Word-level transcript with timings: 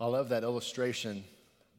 I 0.00 0.06
love 0.06 0.28
that 0.28 0.44
illustration 0.44 1.24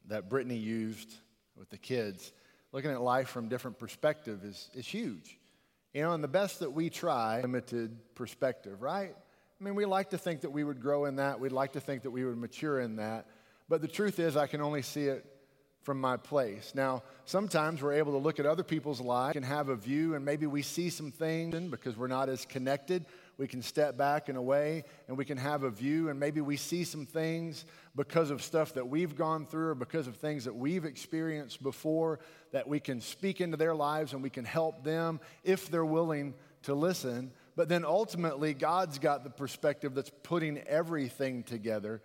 that 0.08 0.28
Brittany 0.28 0.58
used 0.58 1.14
with 1.56 1.70
the 1.70 1.78
kids. 1.78 2.34
Looking 2.74 2.92
at 2.92 3.02
life 3.02 3.30
from 3.30 3.48
different 3.48 3.80
perspective 3.80 4.44
is, 4.44 4.70
is 4.74 4.86
huge. 4.86 5.38
You 5.94 6.02
know, 6.02 6.14
and 6.14 6.24
the 6.24 6.28
best 6.28 6.60
that 6.60 6.72
we 6.72 6.90
try, 6.90 7.42
limited 7.42 7.98
perspective, 8.16 8.82
right? 8.82 9.16
I 9.60 9.64
mean, 9.64 9.74
we 9.74 9.86
like 9.86 10.10
to 10.10 10.18
think 10.18 10.42
that 10.42 10.52
we 10.52 10.64
would 10.64 10.82
grow 10.82 11.06
in 11.06 11.16
that. 11.16 11.40
We'd 11.40 11.52
like 11.54 11.74
to 11.74 11.80
think 11.80 12.04
that 12.04 12.12
we 12.12 12.26
would 12.26 12.38
mature 12.38 12.80
in 12.80 12.98
that. 12.98 13.28
But 13.70 13.82
the 13.82 13.88
truth 13.88 14.20
is, 14.20 14.36
I 14.36 14.48
can 14.48 14.62
only 14.62 14.82
see 14.82 15.06
it 15.06 15.26
from 15.82 16.02
my 16.02 16.18
place. 16.18 16.74
Now, 16.76 17.04
sometimes 17.26 17.82
we're 17.82 17.94
able 17.94 18.12
to 18.12 18.18
look 18.18 18.40
at 18.40 18.46
other 18.46 18.64
people's 18.64 19.00
lives 19.00 19.36
and 19.36 19.46
have 19.46 19.70
a 19.70 19.76
view, 19.76 20.16
and 20.16 20.26
maybe 20.26 20.46
we 20.46 20.62
see 20.62 20.90
some 20.90 21.12
things 21.12 21.56
because 21.70 21.98
we're 21.98 22.08
not 22.08 22.30
as 22.30 22.46
connected. 22.46 23.06
We 23.38 23.48
can 23.48 23.62
step 23.62 23.98
back 23.98 24.28
in 24.28 24.36
a 24.36 24.42
way 24.42 24.84
and 25.08 25.18
we 25.18 25.24
can 25.24 25.38
have 25.38 25.64
a 25.64 25.70
view, 25.70 26.10
and 26.10 26.20
maybe 26.20 26.42
we 26.42 26.58
see 26.58 26.84
some 26.84 27.06
things 27.06 27.64
because 27.96 28.30
of 28.30 28.44
stuff 28.44 28.74
that 28.74 28.88
we've 28.88 29.16
gone 29.16 29.46
through 29.46 29.70
or 29.70 29.76
because 29.76 30.08
of 30.08 30.18
things 30.18 30.44
that 30.46 30.56
we've 30.56 30.84
experienced 30.84 31.64
before 31.64 32.20
that 32.52 32.68
we 32.68 32.82
can 32.82 33.00
speak 33.00 33.40
into 33.40 33.56
their 33.56 33.74
lives 33.74 34.12
and 34.12 34.22
we 34.22 34.30
can 34.30 34.46
help 34.46 34.84
them 34.84 35.22
if 35.44 35.70
they're 35.70 35.86
willing 35.86 36.34
to 36.64 36.74
listen. 36.74 37.32
But 37.56 37.70
then 37.70 37.86
ultimately, 37.86 38.54
God's 38.54 39.00
got 39.00 39.24
the 39.24 39.30
perspective 39.30 39.96
that's 39.96 40.12
putting 40.24 40.58
everything 40.60 41.44
together, 41.44 42.02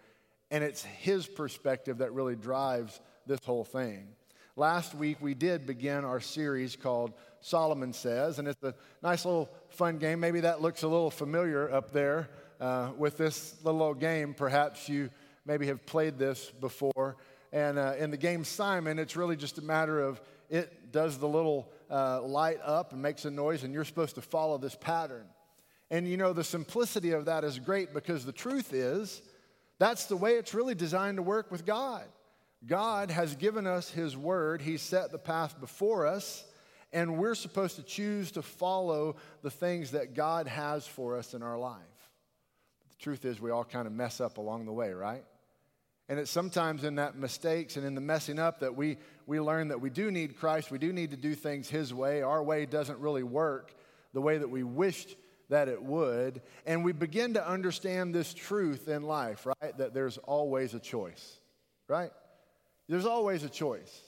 and 0.53 0.63
it's 0.63 0.85
His 0.85 1.27
perspective 1.27 1.99
that 1.99 2.13
really 2.13 2.37
drives 2.37 3.01
this 3.27 3.45
whole 3.45 3.65
thing. 3.65 4.09
Last 4.57 4.95
week, 4.95 5.19
we 5.21 5.35
did 5.35 5.67
begin 5.67 6.05
our 6.05 6.21
series 6.21 6.77
called 6.77 7.13
Solomon 7.41 7.93
Says, 7.93 8.39
and 8.39 8.47
it's 8.47 8.63
a 8.63 8.75
nice 9.03 9.25
little 9.25 9.51
fun 9.71 9.99
game. 9.99 10.21
Maybe 10.21 10.41
that 10.41 10.63
looks 10.63 10.83
a 10.83 10.89
little 10.89 11.11
familiar 11.11 11.73
up 11.73 11.93
there 11.93 12.31
uh, 12.61 12.91
with 12.97 13.17
this 13.17 13.57
little 13.65 13.83
old 13.83 14.01
game. 14.01 14.33
Perhaps 14.33 14.89
you 14.89 15.11
maybe 15.45 15.67
have 15.67 15.85
played 15.87 16.19
this 16.19 16.53
before. 16.61 17.17
And 17.53 17.79
uh, 17.79 17.95
in 17.99 18.11
the 18.11 18.17
game 18.17 18.45
Simon, 18.45 18.99
it's 18.99 19.17
really 19.17 19.37
just 19.37 19.59
a 19.59 19.63
matter 19.63 20.01
of 20.01 20.21
it 20.51 20.93
does 20.93 21.19
the 21.19 21.29
little 21.29 21.73
uh, 21.91 22.23
light 22.23 22.59
up 22.65 22.93
and 22.93 23.03
makes 23.03 23.25
a 23.25 23.31
noise, 23.31 23.65
and 23.65 23.75
you're 23.75 23.85
supposed 23.85 24.15
to 24.15 24.23
follow 24.23 24.59
this 24.59 24.77
pattern. 24.77 25.27
And 25.91 26.09
you 26.09 26.17
know, 26.17 26.33
the 26.33 26.45
simplicity 26.45 27.11
of 27.11 27.25
that 27.27 27.45
is 27.45 27.59
great 27.59 27.93
because 27.93 28.25
the 28.25 28.33
truth 28.33 28.73
is 28.73 29.23
that's 29.79 30.07
the 30.07 30.17
way 30.17 30.33
it's 30.33 30.55
really 30.55 30.75
designed 30.75 31.17
to 31.17 31.23
work 31.23 31.51
with 31.51 31.67
God. 31.67 32.05
God 32.67 33.11
has 33.11 33.35
given 33.37 33.67
us 33.67 33.91
His 33.91 34.17
Word, 34.17 34.63
He 34.63 34.77
set 34.77 35.13
the 35.13 35.19
path 35.19 35.61
before 35.61 36.07
us, 36.07 36.45
and 36.93 37.19
we're 37.19 37.35
supposed 37.35 37.77
to 37.77 37.83
choose 37.83 38.31
to 38.33 38.43
follow 38.43 39.17
the 39.43 39.51
things 39.51 39.91
that 39.91 40.15
God 40.15 40.47
has 40.47 40.87
for 40.87 41.17
us 41.17 41.35
in 41.35 41.43
our 41.43 41.59
life. 41.59 41.81
the 42.91 43.03
truth 43.03 43.25
is, 43.25 43.41
we 43.41 43.51
all 43.51 43.65
kind 43.65 43.87
of 43.87 43.93
mess 43.93 44.21
up 44.21 44.39
along 44.39 44.67
the 44.67 44.73
way, 44.73 44.93
right? 44.93 45.25
And 46.09 46.19
it's 46.19 46.31
sometimes 46.31 46.85
in 46.85 46.97
that 46.97 47.17
mistakes 47.17 47.77
and 47.77 47.87
in 47.87 47.95
the 47.95 48.01
messing 48.01 48.39
up 48.39 48.61
that 48.61 48.77
we, 48.77 48.99
we 49.27 49.41
learn 49.41 49.69
that 49.69 49.81
we 49.81 49.91
do 49.91 50.11
need 50.11 50.37
Christ. 50.37 50.71
We 50.71 50.79
do 50.79 50.93
need 50.93 51.11
to 51.11 51.17
do 51.17 51.35
things 51.35 51.69
His 51.69 51.93
way. 51.93 52.23
Our 52.23 52.43
way 52.43 52.67
doesn't 52.67 52.99
really 52.99 53.23
work 53.23 53.75
the 54.13 54.21
way 54.21 54.39
that 54.39 54.49
we 54.49 54.63
wished 54.63 55.17
that 55.49 55.69
it 55.69 55.83
would. 55.83 56.43
And 56.67 56.85
we 56.85 56.93
begin 56.93 57.35
to 57.35 57.47
understand 57.47 58.15
this 58.15 58.33
truth 58.35 58.89
in 58.89 59.03
life, 59.03 59.47
right? 59.47 59.77
That 59.79 59.95
there's 59.95 60.19
always 60.19 60.75
a 60.75 60.81
choice, 60.81 61.39
right? 61.89 62.11
There's 62.89 63.07
always 63.07 63.45
a 63.45 63.49
choice. 63.49 64.01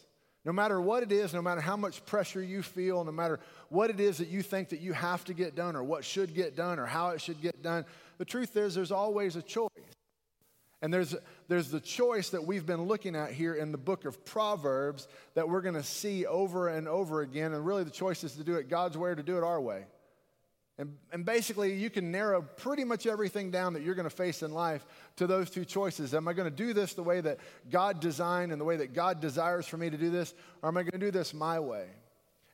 No 0.45 0.53
matter 0.53 0.81
what 0.81 1.03
it 1.03 1.11
is, 1.11 1.35
no 1.35 1.43
matter 1.43 1.61
how 1.61 1.77
much 1.77 2.07
pressure 2.07 2.43
you 2.43 2.63
feel, 2.63 3.03
no 3.03 3.11
matter 3.11 3.41
what 3.69 3.91
it 3.91 3.99
is 3.99 4.19
that 4.19 4.29
you 4.29 4.43
think 4.43 4.69
that 4.69 4.81
you 4.81 4.93
have 4.93 5.25
to 5.25 5.35
get 5.35 5.57
done 5.57 5.75
or 5.75 5.83
what 5.83 6.05
should 6.05 6.35
get 6.35 6.55
done 6.55 6.79
or 6.79 6.87
how 6.87 7.11
it 7.11 7.21
should 7.21 7.43
get 7.43 7.63
done, 7.63 7.85
the 8.19 8.25
truth 8.25 8.57
is 8.57 8.75
there's 8.75 8.93
always 8.93 9.35
a 9.35 9.43
choice. 9.43 9.71
And 10.83 10.95
there's, 10.95 11.17
there's 11.49 11.71
the 11.71 11.81
choice 11.81 12.31
that 12.31 12.45
we've 12.45 12.67
been 12.67 12.85
looking 12.85 13.17
at 13.17 13.33
here 13.33 13.55
in 13.55 13.73
the 13.73 13.79
book 13.79 14.05
of 14.05 14.25
Proverbs 14.25 15.09
that 15.35 15.49
we're 15.49 15.63
going 15.63 15.75
to 15.75 15.83
see 15.83 16.27
over 16.27 16.69
and 16.69 16.87
over 16.87 17.23
again. 17.23 17.53
And 17.53 17.67
really, 17.67 17.83
the 17.83 17.91
choice 17.91 18.23
is 18.23 18.35
to 18.35 18.45
do 18.45 18.55
it 18.55 18.69
God's 18.69 18.97
way 18.97 19.11
or 19.11 19.15
to 19.17 19.23
do 19.23 19.37
it 19.39 19.43
our 19.43 19.61
way. 19.61 19.87
And, 20.79 20.95
and 21.11 21.25
basically, 21.25 21.75
you 21.75 21.89
can 21.89 22.11
narrow 22.13 22.43
pretty 22.43 22.85
much 22.85 23.07
everything 23.07 23.51
down 23.51 23.73
that 23.73 23.83
you're 23.83 23.95
going 23.95 24.09
to 24.09 24.15
face 24.15 24.43
in 24.43 24.53
life 24.53 24.85
to 25.17 25.27
those 25.27 25.49
two 25.49 25.65
choices. 25.65 26.13
Am 26.13 26.29
I 26.29 26.35
going 26.35 26.51
to 26.51 26.55
do 26.55 26.75
this 26.75 26.93
the 26.93 27.03
way 27.03 27.23
that 27.23 27.39
God 27.71 27.99
designed 27.99 28.53
and 28.53 28.61
the 28.61 28.65
way 28.65 28.77
that 28.77 28.93
God 28.93 29.21
desires 29.21 29.67
for 29.67 29.79
me 29.79 29.89
to 29.89 29.97
do 29.97 30.11
this, 30.11 30.35
or 30.63 30.69
am 30.69 30.77
I 30.77 30.83
going 30.83 30.93
to 30.93 30.99
do 30.99 31.11
this 31.11 31.33
my 31.33 31.59
way? 31.59 31.87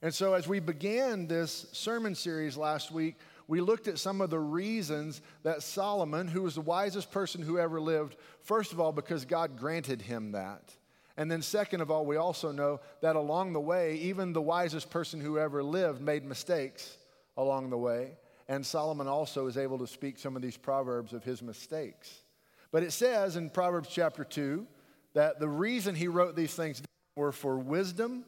And 0.02 0.14
so, 0.14 0.34
as 0.34 0.46
we 0.46 0.60
began 0.60 1.26
this 1.26 1.66
sermon 1.72 2.14
series 2.14 2.56
last 2.56 2.92
week, 2.92 3.16
we 3.48 3.60
looked 3.60 3.88
at 3.88 3.98
some 3.98 4.20
of 4.20 4.30
the 4.30 4.38
reasons 4.38 5.20
that 5.42 5.64
Solomon, 5.64 6.28
who 6.28 6.42
was 6.42 6.54
the 6.54 6.60
wisest 6.60 7.10
person 7.10 7.42
who 7.42 7.58
ever 7.58 7.80
lived, 7.80 8.16
first 8.40 8.72
of 8.72 8.78
all, 8.78 8.92
because 8.92 9.24
God 9.24 9.58
granted 9.58 10.00
him 10.00 10.32
that. 10.32 10.72
And 11.16 11.30
then, 11.30 11.42
second 11.42 11.80
of 11.80 11.90
all, 11.90 12.06
we 12.06 12.16
also 12.16 12.52
know 12.52 12.80
that 13.00 13.16
along 13.16 13.52
the 13.52 13.60
way, 13.60 13.96
even 13.96 14.32
the 14.32 14.40
wisest 14.40 14.90
person 14.90 15.20
who 15.20 15.38
ever 15.38 15.62
lived 15.62 16.00
made 16.00 16.24
mistakes 16.24 16.98
along 17.36 17.70
the 17.70 17.78
way. 17.78 18.12
And 18.48 18.64
Solomon 18.64 19.08
also 19.08 19.46
is 19.46 19.56
able 19.56 19.78
to 19.78 19.86
speak 19.86 20.18
some 20.18 20.36
of 20.36 20.42
these 20.42 20.56
proverbs 20.56 21.12
of 21.12 21.24
his 21.24 21.42
mistakes. 21.42 22.22
But 22.70 22.82
it 22.82 22.92
says 22.92 23.36
in 23.36 23.50
Proverbs 23.50 23.88
chapter 23.90 24.24
2 24.24 24.66
that 25.14 25.38
the 25.38 25.48
reason 25.48 25.94
he 25.94 26.08
wrote 26.08 26.36
these 26.36 26.54
things 26.54 26.82
were 27.16 27.32
for 27.32 27.58
wisdom 27.58 28.24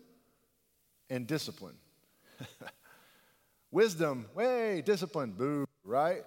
and 1.10 1.26
discipline. 1.26 1.76
wisdom, 3.70 4.26
way, 4.34 4.82
discipline, 4.82 5.32
boo, 5.32 5.66
right? 5.84 6.22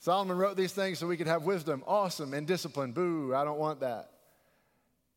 Solomon 0.00 0.36
wrote 0.36 0.56
these 0.56 0.72
things 0.72 0.98
so 0.98 1.06
we 1.06 1.16
could 1.16 1.26
have 1.26 1.44
wisdom, 1.44 1.84
awesome, 1.86 2.34
and 2.34 2.46
discipline, 2.46 2.92
boo, 2.92 3.34
I 3.34 3.44
don't 3.44 3.58
want 3.58 3.80
that. 3.80 4.10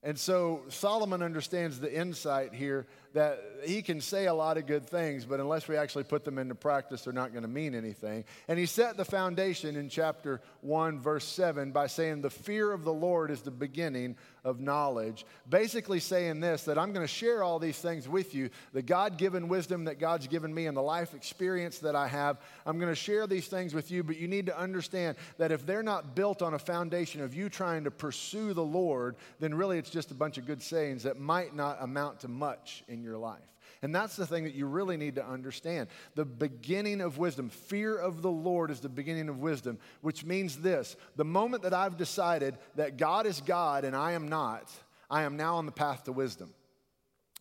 And 0.06 0.20
so 0.20 0.64
Solomon 0.68 1.24
understands 1.24 1.80
the 1.80 1.94
insight 1.94 2.54
here 2.54 2.88
that 3.14 3.40
he 3.64 3.82
can 3.82 4.02
say 4.02 4.26
a 4.26 4.34
lot 4.34 4.58
of 4.58 4.66
good 4.66 4.86
things, 4.86 5.24
but 5.24 5.40
unless 5.40 5.70
we 5.70 5.78
actually 5.78 6.04
put 6.04 6.26
them 6.26 6.38
into 6.38 6.56
practice, 6.56 7.04
they're 7.04 7.14
not 7.14 7.32
going 7.32 7.44
to 7.44 7.50
mean 7.50 7.74
anything. 7.74 8.26
And 8.50 8.60
he 8.60 8.66
set 8.66 8.98
the 8.98 9.06
foundation 9.06 9.78
in 9.78 9.88
chapter 9.88 10.42
1, 10.60 11.00
verse 11.00 11.26
7, 11.26 11.72
by 11.72 11.88
saying, 11.88 12.22
The 12.22 12.30
fear 12.30 12.74
of 12.74 12.84
the 12.84 12.92
Lord 12.92 13.32
is 13.32 13.44
the 13.44 13.52
beginning 13.52 14.18
of 14.44 14.60
knowledge. 14.60 15.26
Basically, 15.50 16.00
saying 16.00 16.40
this 16.40 16.64
that 16.64 16.78
I'm 16.78 16.94
going 16.94 17.06
to 17.06 17.12
share 17.12 17.44
all 17.44 17.60
these 17.60 17.80
things 17.80 18.08
with 18.08 18.36
you 18.36 18.50
the 18.74 18.82
God 18.82 19.18
given 19.18 19.48
wisdom 19.48 19.86
that 19.86 20.00
God's 20.00 20.28
given 20.28 20.54
me 20.54 20.68
and 20.68 20.76
the 20.76 20.82
life 20.82 21.14
experience 21.14 21.80
that 21.80 21.96
I 21.96 22.08
have. 22.08 22.38
I'm 22.66 22.80
going 22.80 22.92
to 22.92 22.96
share 22.96 23.28
these 23.28 23.48
things 23.48 23.74
with 23.74 23.92
you, 23.92 24.04
but 24.04 24.18
you 24.18 24.28
need 24.28 24.48
to 24.48 24.58
understand 24.58 25.18
that 25.38 25.52
if 25.52 25.66
they're 25.66 25.84
not 25.84 26.16
built 26.16 26.42
on 26.42 26.54
a 26.54 26.60
foundation 26.60 27.22
of 27.22 27.34
you 27.34 27.50
trying 27.50 27.84
to 27.86 27.92
pursue 27.92 28.54
the 28.54 28.64
Lord, 28.64 29.16
then 29.40 29.54
really 29.54 29.78
it's 29.78 29.90
just 29.90 30.12
a 30.12 30.16
bunch 30.16 30.38
of 30.38 30.46
good 30.46 30.62
sayings 30.62 31.04
that 31.04 31.20
might 31.20 31.56
not 31.56 31.82
amount 31.82 32.22
to 32.22 32.28
much 32.28 32.84
in 32.88 33.04
your 33.04 33.18
life. 33.18 33.53
And 33.84 33.94
that's 33.94 34.16
the 34.16 34.26
thing 34.26 34.46
that 34.46 34.56
you 34.56 34.66
really 34.66 34.96
need 34.96 35.16
to 35.16 35.26
understand. 35.26 35.90
The 36.16 36.24
beginning 36.24 37.02
of 37.02 37.18
wisdom, 37.18 37.50
fear 37.50 37.98
of 37.98 38.22
the 38.22 38.32
Lord 38.32 38.72
is 38.72 38.80
the 38.80 38.88
beginning 38.88 39.28
of 39.28 39.40
wisdom, 39.40 39.78
which 40.02 40.26
means 40.26 40.58
this 40.58 40.96
the 41.18 41.26
moment 41.26 41.64
that 41.64 41.74
I've 41.74 41.98
decided 41.98 42.58
that 42.76 42.98
God 42.98 43.28
is 43.28 43.42
God 43.42 43.84
and 43.84 43.96
I 43.96 44.14
am 44.14 44.30
not, 44.30 44.72
I 45.10 45.24
am 45.24 45.36
now 45.36 45.58
on 45.58 45.66
the 45.66 45.72
path 45.72 46.06
to 46.06 46.14
wisdom. 46.14 46.54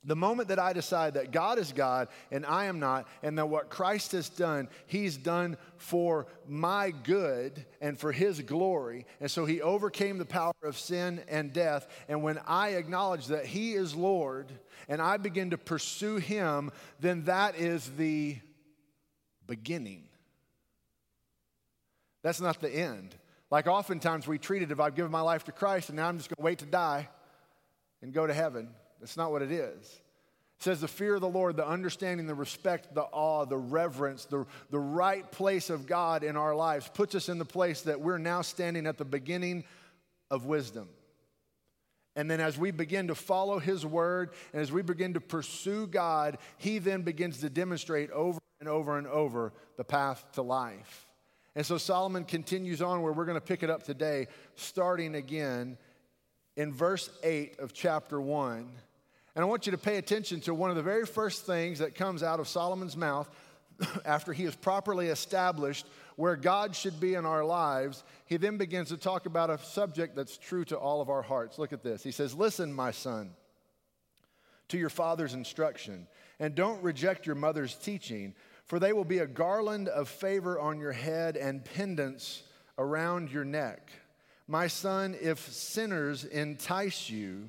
The 0.05 0.17
moment 0.17 0.49
that 0.49 0.59
I 0.59 0.73
decide 0.73 1.15
that 1.15 1.31
God 1.31 1.59
is 1.59 1.73
God 1.73 2.09
and 2.33 2.45
I 2.45 2.65
am 2.65 2.81
not, 2.81 3.07
and 3.23 3.39
that 3.39 3.49
what 3.49 3.71
Christ 3.71 4.13
has 4.13 4.29
done, 4.29 4.69
He's 4.87 5.17
done 5.17 5.57
for 5.77 6.27
my 6.49 6.91
good 6.91 7.65
and 7.81 7.97
for 7.97 8.11
His 8.11 8.41
glory. 8.41 9.07
And 9.21 9.31
so 9.31 9.45
He 9.45 9.61
overcame 9.61 10.19
the 10.19 10.25
power 10.25 10.55
of 10.65 10.77
sin 10.77 11.23
and 11.29 11.53
death. 11.53 11.87
And 12.09 12.23
when 12.23 12.41
I 12.47 12.71
acknowledge 12.71 13.29
that 13.29 13.47
He 13.47 13.75
is 13.75 13.95
Lord 13.95 14.51
and 14.89 15.01
I 15.01 15.19
begin 15.19 15.51
to 15.51 15.59
pursue 15.59 16.17
Him, 16.17 16.73
then 16.99 17.25
that 17.25 17.57
is 17.57 17.89
the 17.97 18.39
beginning. 19.47 20.09
That's 22.23 22.41
not 22.41 22.61
the 22.61 22.71
end. 22.71 23.15
Like 23.53 23.69
oftentimes 23.69 24.27
we 24.27 24.39
treat 24.39 24.63
it 24.63 24.73
if 24.73 24.81
I've 24.81 24.97
given 24.97 25.13
my 25.13 25.21
life 25.21 25.45
to 25.45 25.53
Christ 25.53 25.91
and 25.91 25.97
now 25.97 26.09
I'm 26.09 26.17
just 26.17 26.29
going 26.29 26.37
to 26.37 26.43
wait 26.43 26.59
to 26.59 26.67
die 26.67 27.09
and 28.01 28.13
go 28.13 28.27
to 28.27 28.35
heaven. 28.35 28.71
That's 29.03 29.17
not 29.17 29.33
what 29.33 29.43
it 29.43 29.51
is. 29.51 30.01
It 30.59 30.63
says 30.63 30.81
the 30.81 30.87
fear 30.87 31.17
of 31.17 31.21
the 31.21 31.29
Lord, 31.29 31.57
the 31.57 31.67
understanding, 31.67 32.29
the 32.29 32.37
respect, 32.37 32.95
the 32.95 33.03
awe, 33.03 33.45
the 33.45 33.59
reverence, 33.59 34.27
the, 34.27 34.47
the 34.71 34.79
right 34.79 35.29
place 35.33 35.71
of 35.71 35.87
God 35.87 36.23
in 36.23 36.37
our 36.37 36.55
lives 36.55 36.89
puts 36.95 37.17
us 37.17 37.29
in 37.29 37.39
the 37.39 37.45
place 37.45 37.83
that 37.83 38.01
we're 38.01 38.19
now 38.19 38.43
standing 38.43 38.87
at 38.87 38.99
the 38.99 39.05
beginning 39.05 39.65
of 40.31 40.47
wisdom. 40.47 40.89
And 42.15 42.31
then, 42.31 42.41
as 42.41 42.57
we 42.57 42.71
begin 42.71 43.09
to 43.09 43.17
follow 43.17 43.59
His 43.59 43.85
word 43.85 44.31
and 44.53 44.63
as 44.63 44.71
we 44.71 44.83
begin 44.83 45.15
to 45.15 45.21
pursue 45.21 45.89
God, 45.89 46.39
He 46.59 46.79
then 46.79 47.03
begins 47.03 47.41
to 47.41 47.51
demonstrate 47.51 48.13
over 48.13 48.39
and 48.61 48.69
over 48.69 48.99
and 48.99 49.09
over 49.09 49.53
the 49.77 49.85
path 49.85 50.25
to 50.35 50.43
life. 50.43 51.09
And 51.57 51.67
so 51.67 51.77
Solomon 51.77 52.25
continues 52.25 52.81
on 52.81 53.03
where 53.03 53.13
we're 53.13 53.25
going 53.25 53.35
to 53.35 53.45
pick 53.45 53.65
it 53.65 53.71
up 53.71 53.83
today, 53.83 54.29
starting 54.55 55.17
again 55.17 55.77
in 56.57 56.73
verse 56.73 57.11
8 57.25 57.59
of 57.59 57.73
chapter 57.73 58.21
1. 58.21 58.69
And 59.35 59.43
I 59.43 59.49
want 59.49 59.67
you 59.67 59.73
to 59.73 59.79
pay 59.79 59.97
attention 59.97 60.41
to 60.43 60.55
one 60.55 60.71
of 60.71 60.77
the 60.77 60.83
very 60.83 61.07
first 61.07 61.47
things 61.47 61.79
that 61.79 61.95
comes 61.95 62.23
out 62.23 62.39
of 62.39 62.49
Solomon's 62.49 62.97
mouth 62.97 63.31
after 64.05 64.33
he 64.33 64.45
is 64.45 64.55
properly 64.55 65.09
established 65.09 65.87
where 66.17 66.37
God 66.37 66.77
should 66.77 67.01
be 67.01 67.15
in 67.15 67.25
our 67.25 67.45
lives, 67.45 68.05
he 68.27 68.37
then 68.37 68.59
begins 68.59 68.89
to 68.89 68.99
talk 68.99 69.25
about 69.25 69.51
a 69.51 69.59
subject 69.59 70.15
that's 70.15 70.37
true 70.37 70.65
to 70.67 70.77
all 70.77 71.01
of 71.01 71.09
our 71.09 71.23
hearts. 71.23 71.59
Look 71.59 71.73
at 71.73 71.83
this. 71.83 72.03
He 72.03 72.13
says, 72.13 72.35
Listen, 72.35 72.73
my 72.73 72.91
son, 72.91 73.31
to 74.69 74.79
your 74.79 74.91
father's 74.91 75.35
instruction, 75.35 76.07
and 76.39 76.55
don't 76.55 76.83
reject 76.83 77.27
your 77.27 77.35
mother's 77.35 77.75
teaching, 77.75 78.35
for 78.67 78.79
they 78.79 78.93
will 78.93 79.05
be 79.05 79.19
a 79.19 79.27
garland 79.27 79.89
of 79.89 80.09
favor 80.09 80.61
on 80.61 80.79
your 80.79 80.93
head 80.93 81.37
and 81.37 81.65
pendants 81.65 82.43
around 82.79 83.31
your 83.31 83.45
neck. 83.45 83.91
My 84.47 84.67
son, 84.67 85.17
if 85.21 85.51
sinners 85.51 86.25
entice 86.25 87.09
you, 87.09 87.49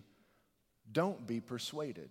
don't 0.94 1.26
be 1.28 1.42
persuaded. 1.42 2.10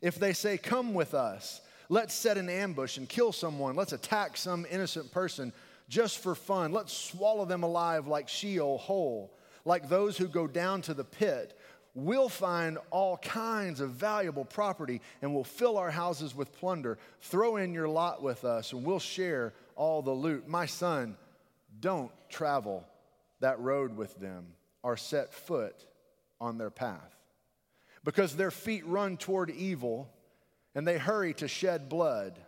If 0.00 0.18
they 0.18 0.32
say, 0.32 0.58
Come 0.58 0.94
with 0.94 1.14
us, 1.14 1.60
let's 1.88 2.14
set 2.14 2.38
an 2.38 2.48
ambush 2.48 2.96
and 2.96 3.08
kill 3.08 3.32
someone, 3.32 3.76
let's 3.76 3.92
attack 3.92 4.36
some 4.36 4.66
innocent 4.70 5.12
person 5.12 5.52
just 5.88 6.18
for 6.18 6.34
fun, 6.34 6.72
let's 6.72 6.92
swallow 6.92 7.44
them 7.44 7.62
alive 7.62 8.06
like 8.06 8.28
Sheol 8.28 8.78
whole, 8.78 9.32
like 9.64 9.88
those 9.88 10.18
who 10.18 10.28
go 10.28 10.46
down 10.46 10.82
to 10.82 10.94
the 10.94 11.04
pit. 11.04 11.58
We'll 11.94 12.28
find 12.28 12.78
all 12.90 13.16
kinds 13.16 13.80
of 13.80 13.90
valuable 13.90 14.44
property 14.44 15.00
and 15.22 15.34
we'll 15.34 15.44
fill 15.44 15.78
our 15.78 15.90
houses 15.90 16.34
with 16.34 16.56
plunder. 16.58 16.98
Throw 17.22 17.56
in 17.56 17.72
your 17.72 17.88
lot 17.88 18.22
with 18.22 18.44
us 18.44 18.72
and 18.72 18.84
we'll 18.84 19.00
share 19.00 19.54
all 19.74 20.02
the 20.02 20.12
loot. 20.12 20.46
My 20.46 20.66
son, 20.66 21.16
don't 21.80 22.12
travel 22.28 22.84
that 23.40 23.58
road 23.58 23.96
with 23.96 24.14
them 24.20 24.46
or 24.82 24.96
set 24.96 25.32
foot 25.32 25.86
on 26.40 26.58
their 26.58 26.70
path 26.70 27.17
because 28.08 28.36
their 28.36 28.50
feet 28.50 28.86
run 28.86 29.18
toward 29.18 29.50
evil 29.50 30.08
and 30.74 30.88
they 30.88 30.96
hurry 30.96 31.34
to 31.34 31.46
shed 31.46 31.90
blood. 31.90 32.38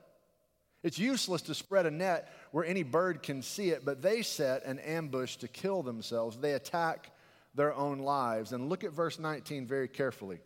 It's 0.83 0.99
useless 0.99 1.43
to 1.43 1.55
spread 1.55 1.85
a 1.85 1.91
net 1.91 2.33
where 2.51 2.65
any 2.65 2.83
bird 2.83 3.23
can 3.23 3.43
see 3.43 3.69
it, 3.69 3.85
but 3.85 4.01
they 4.01 4.23
set 4.23 4.65
an 4.65 4.79
ambush 4.79 5.37
to 5.37 5.49
kill 5.49 5.83
themselves. 5.83 6.39
They 6.39 6.55
attack 6.55 7.11
their 7.55 7.75
own 7.75 7.99
lives. 7.99 8.53
And 8.53 8.71
look 8.71 8.85
at 8.85 8.93
verse 8.93 9.19
19 9.19 9.67
very 9.67 9.87
carefully. 9.87 10.39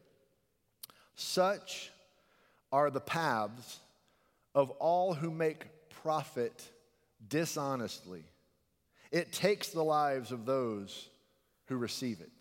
Such 1.15 1.93
are 2.73 2.91
the 2.91 2.99
paths 2.99 3.79
of 4.53 4.71
all 4.81 5.15
who 5.15 5.31
make 5.31 5.69
profit 6.03 6.69
dishonestly. 7.29 8.25
It 9.13 9.31
takes 9.31 9.69
the 9.69 9.85
lives 9.85 10.33
of 10.33 10.45
those 10.45 11.09
who 11.67 11.77
receive 11.77 12.21
it. 12.21 12.34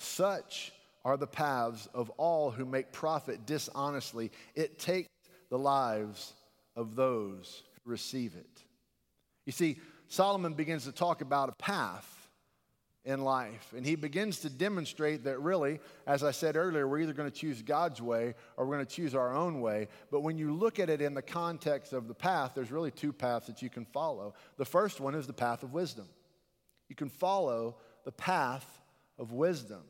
Such 0.00 0.72
are 1.04 1.18
the 1.18 1.26
paths 1.26 1.86
of 1.92 2.08
all 2.16 2.50
who 2.50 2.64
make 2.64 2.90
profit 2.90 3.44
dishonestly. 3.44 4.32
It 4.54 4.78
takes 4.78 5.10
the 5.50 5.58
lives 5.58 6.32
of 6.74 6.96
those 6.96 7.62
who 7.84 7.90
receive 7.90 8.34
it. 8.34 8.64
You 9.44 9.52
see, 9.52 9.78
Solomon 10.08 10.54
begins 10.54 10.84
to 10.84 10.92
talk 10.92 11.20
about 11.20 11.50
a 11.50 11.52
path 11.52 12.16
in 13.04 13.22
life. 13.24 13.74
And 13.76 13.84
he 13.84 13.94
begins 13.94 14.40
to 14.40 14.48
demonstrate 14.48 15.24
that 15.24 15.38
really, 15.40 15.80
as 16.06 16.24
I 16.24 16.30
said 16.30 16.56
earlier, 16.56 16.88
we're 16.88 17.00
either 17.00 17.12
going 17.12 17.30
to 17.30 17.36
choose 17.36 17.60
God's 17.60 18.00
way 18.00 18.34
or 18.56 18.64
we're 18.64 18.76
going 18.76 18.86
to 18.86 18.94
choose 18.94 19.14
our 19.14 19.34
own 19.34 19.60
way. 19.60 19.88
But 20.10 20.20
when 20.20 20.38
you 20.38 20.54
look 20.54 20.78
at 20.78 20.88
it 20.88 21.02
in 21.02 21.12
the 21.12 21.20
context 21.20 21.92
of 21.92 22.08
the 22.08 22.14
path, 22.14 22.52
there's 22.54 22.72
really 22.72 22.90
two 22.90 23.12
paths 23.12 23.48
that 23.48 23.60
you 23.60 23.68
can 23.68 23.84
follow. 23.84 24.32
The 24.56 24.64
first 24.64 24.98
one 24.98 25.14
is 25.14 25.26
the 25.26 25.34
path 25.34 25.62
of 25.62 25.74
wisdom. 25.74 26.08
You 26.88 26.96
can 26.96 27.10
follow 27.10 27.76
the 28.04 28.12
path 28.12 28.79
of 29.20 29.32
wisdom. 29.32 29.82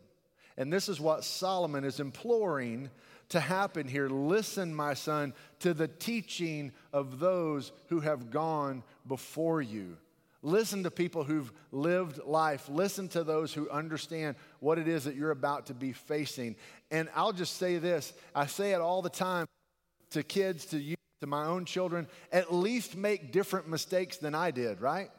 And 0.56 0.70
this 0.70 0.88
is 0.88 1.00
what 1.00 1.24
Solomon 1.24 1.84
is 1.84 2.00
imploring 2.00 2.90
to 3.30 3.40
happen 3.40 3.88
here. 3.88 4.08
Listen, 4.08 4.74
my 4.74 4.92
son, 4.94 5.32
to 5.60 5.72
the 5.72 5.88
teaching 5.88 6.72
of 6.92 7.18
those 7.18 7.72
who 7.88 8.00
have 8.00 8.30
gone 8.30 8.82
before 9.06 9.62
you. 9.62 9.96
Listen 10.42 10.82
to 10.82 10.90
people 10.90 11.22
who've 11.22 11.52
lived 11.70 12.18
life. 12.24 12.68
Listen 12.68 13.08
to 13.08 13.22
those 13.24 13.54
who 13.54 13.70
understand 13.70 14.36
what 14.58 14.78
it 14.78 14.88
is 14.88 15.04
that 15.04 15.14
you're 15.14 15.30
about 15.30 15.66
to 15.66 15.74
be 15.74 15.92
facing. 15.92 16.56
And 16.90 17.08
I'll 17.14 17.32
just 17.32 17.56
say 17.56 17.78
this 17.78 18.12
I 18.34 18.46
say 18.46 18.72
it 18.72 18.80
all 18.80 19.02
the 19.02 19.10
time 19.10 19.46
to 20.10 20.22
kids, 20.22 20.66
to 20.66 20.78
you, 20.78 20.96
to 21.20 21.26
my 21.26 21.44
own 21.44 21.66
children 21.66 22.08
at 22.32 22.52
least 22.52 22.96
make 22.96 23.32
different 23.32 23.68
mistakes 23.68 24.16
than 24.16 24.34
I 24.34 24.50
did, 24.50 24.80
right? 24.80 25.10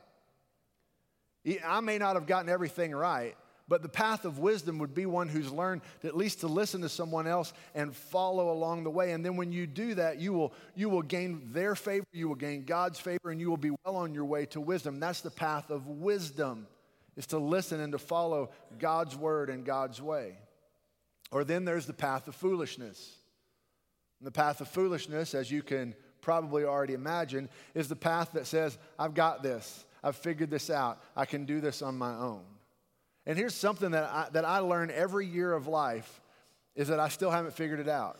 I 1.65 1.79
may 1.79 1.97
not 1.97 2.15
have 2.15 2.27
gotten 2.27 2.49
everything 2.49 2.91
right, 2.91 3.35
but 3.67 3.81
the 3.81 3.89
path 3.89 4.25
of 4.25 4.39
wisdom 4.39 4.79
would 4.79 4.93
be 4.93 5.05
one 5.05 5.29
who's 5.29 5.51
learned 5.51 5.81
at 6.03 6.17
least 6.17 6.41
to 6.41 6.47
listen 6.47 6.81
to 6.81 6.89
someone 6.89 7.27
else 7.27 7.53
and 7.73 7.95
follow 7.95 8.51
along 8.51 8.83
the 8.83 8.89
way. 8.89 9.11
And 9.11 9.23
then 9.23 9.37
when 9.37 9.51
you 9.51 9.65
do 9.65 9.95
that, 9.95 10.19
you 10.19 10.33
will, 10.33 10.53
you 10.75 10.89
will 10.89 11.01
gain 11.01 11.41
their 11.53 11.75
favor, 11.75 12.05
you 12.11 12.27
will 12.27 12.35
gain 12.35 12.65
God's 12.65 12.99
favor, 12.99 13.31
and 13.31 13.39
you 13.39 13.49
will 13.49 13.57
be 13.57 13.71
well 13.85 13.95
on 13.95 14.13
your 14.13 14.25
way 14.25 14.45
to 14.47 14.59
wisdom. 14.59 14.99
That's 14.99 15.21
the 15.21 15.31
path 15.31 15.69
of 15.69 15.87
wisdom, 15.87 16.67
is 17.15 17.27
to 17.27 17.37
listen 17.37 17.79
and 17.79 17.93
to 17.93 17.99
follow 17.99 18.49
God's 18.77 19.15
word 19.15 19.49
and 19.49 19.65
God's 19.65 20.01
way. 20.01 20.37
Or 21.31 21.43
then 21.43 21.63
there's 21.63 21.85
the 21.85 21.93
path 21.93 22.27
of 22.27 22.35
foolishness. 22.35 23.15
And 24.19 24.27
the 24.27 24.31
path 24.31 24.61
of 24.61 24.67
foolishness, 24.67 25.33
as 25.33 25.49
you 25.49 25.63
can 25.63 25.95
probably 26.21 26.65
already 26.65 26.93
imagine, 26.93 27.49
is 27.73 27.87
the 27.87 27.95
path 27.95 28.33
that 28.33 28.45
says, 28.45 28.77
I've 28.99 29.13
got 29.13 29.41
this. 29.41 29.85
I've 30.03 30.15
figured 30.15 30.49
this 30.49 30.69
out. 30.69 30.99
I 31.15 31.25
can 31.25 31.45
do 31.45 31.61
this 31.61 31.81
on 31.81 31.97
my 31.97 32.13
own. 32.13 32.43
And 33.25 33.37
here's 33.37 33.55
something 33.55 33.91
that 33.91 34.03
I, 34.03 34.27
that 34.31 34.45
I 34.45 34.59
learn 34.59 34.91
every 34.91 35.27
year 35.27 35.53
of 35.53 35.67
life 35.67 36.21
is 36.75 36.87
that 36.87 36.99
I 36.99 37.09
still 37.09 37.31
haven't 37.31 37.53
figured 37.53 37.79
it 37.79 37.89
out. 37.89 38.17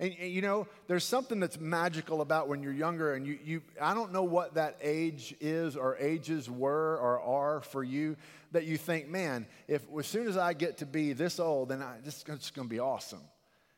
And, 0.00 0.14
and, 0.18 0.32
you 0.32 0.42
know, 0.42 0.66
there's 0.88 1.04
something 1.04 1.38
that's 1.38 1.60
magical 1.60 2.22
about 2.22 2.48
when 2.48 2.62
you're 2.62 2.72
younger, 2.72 3.14
and 3.14 3.24
you, 3.24 3.38
you, 3.44 3.62
I 3.80 3.94
don't 3.94 4.12
know 4.12 4.24
what 4.24 4.54
that 4.54 4.76
age 4.82 5.34
is 5.40 5.76
or 5.76 5.96
ages 5.98 6.50
were 6.50 6.98
or 6.98 7.20
are 7.20 7.60
for 7.60 7.84
you, 7.84 8.16
that 8.50 8.64
you 8.64 8.76
think, 8.76 9.08
man, 9.08 9.46
if 9.68 9.82
as 9.96 10.06
soon 10.06 10.26
as 10.26 10.36
I 10.36 10.54
get 10.54 10.78
to 10.78 10.86
be 10.86 11.12
this 11.12 11.38
old, 11.38 11.68
then 11.68 11.82
I, 11.82 11.98
this, 12.04 12.24
it's 12.26 12.50
going 12.50 12.68
to 12.68 12.70
be 12.70 12.80
awesome. 12.80 13.20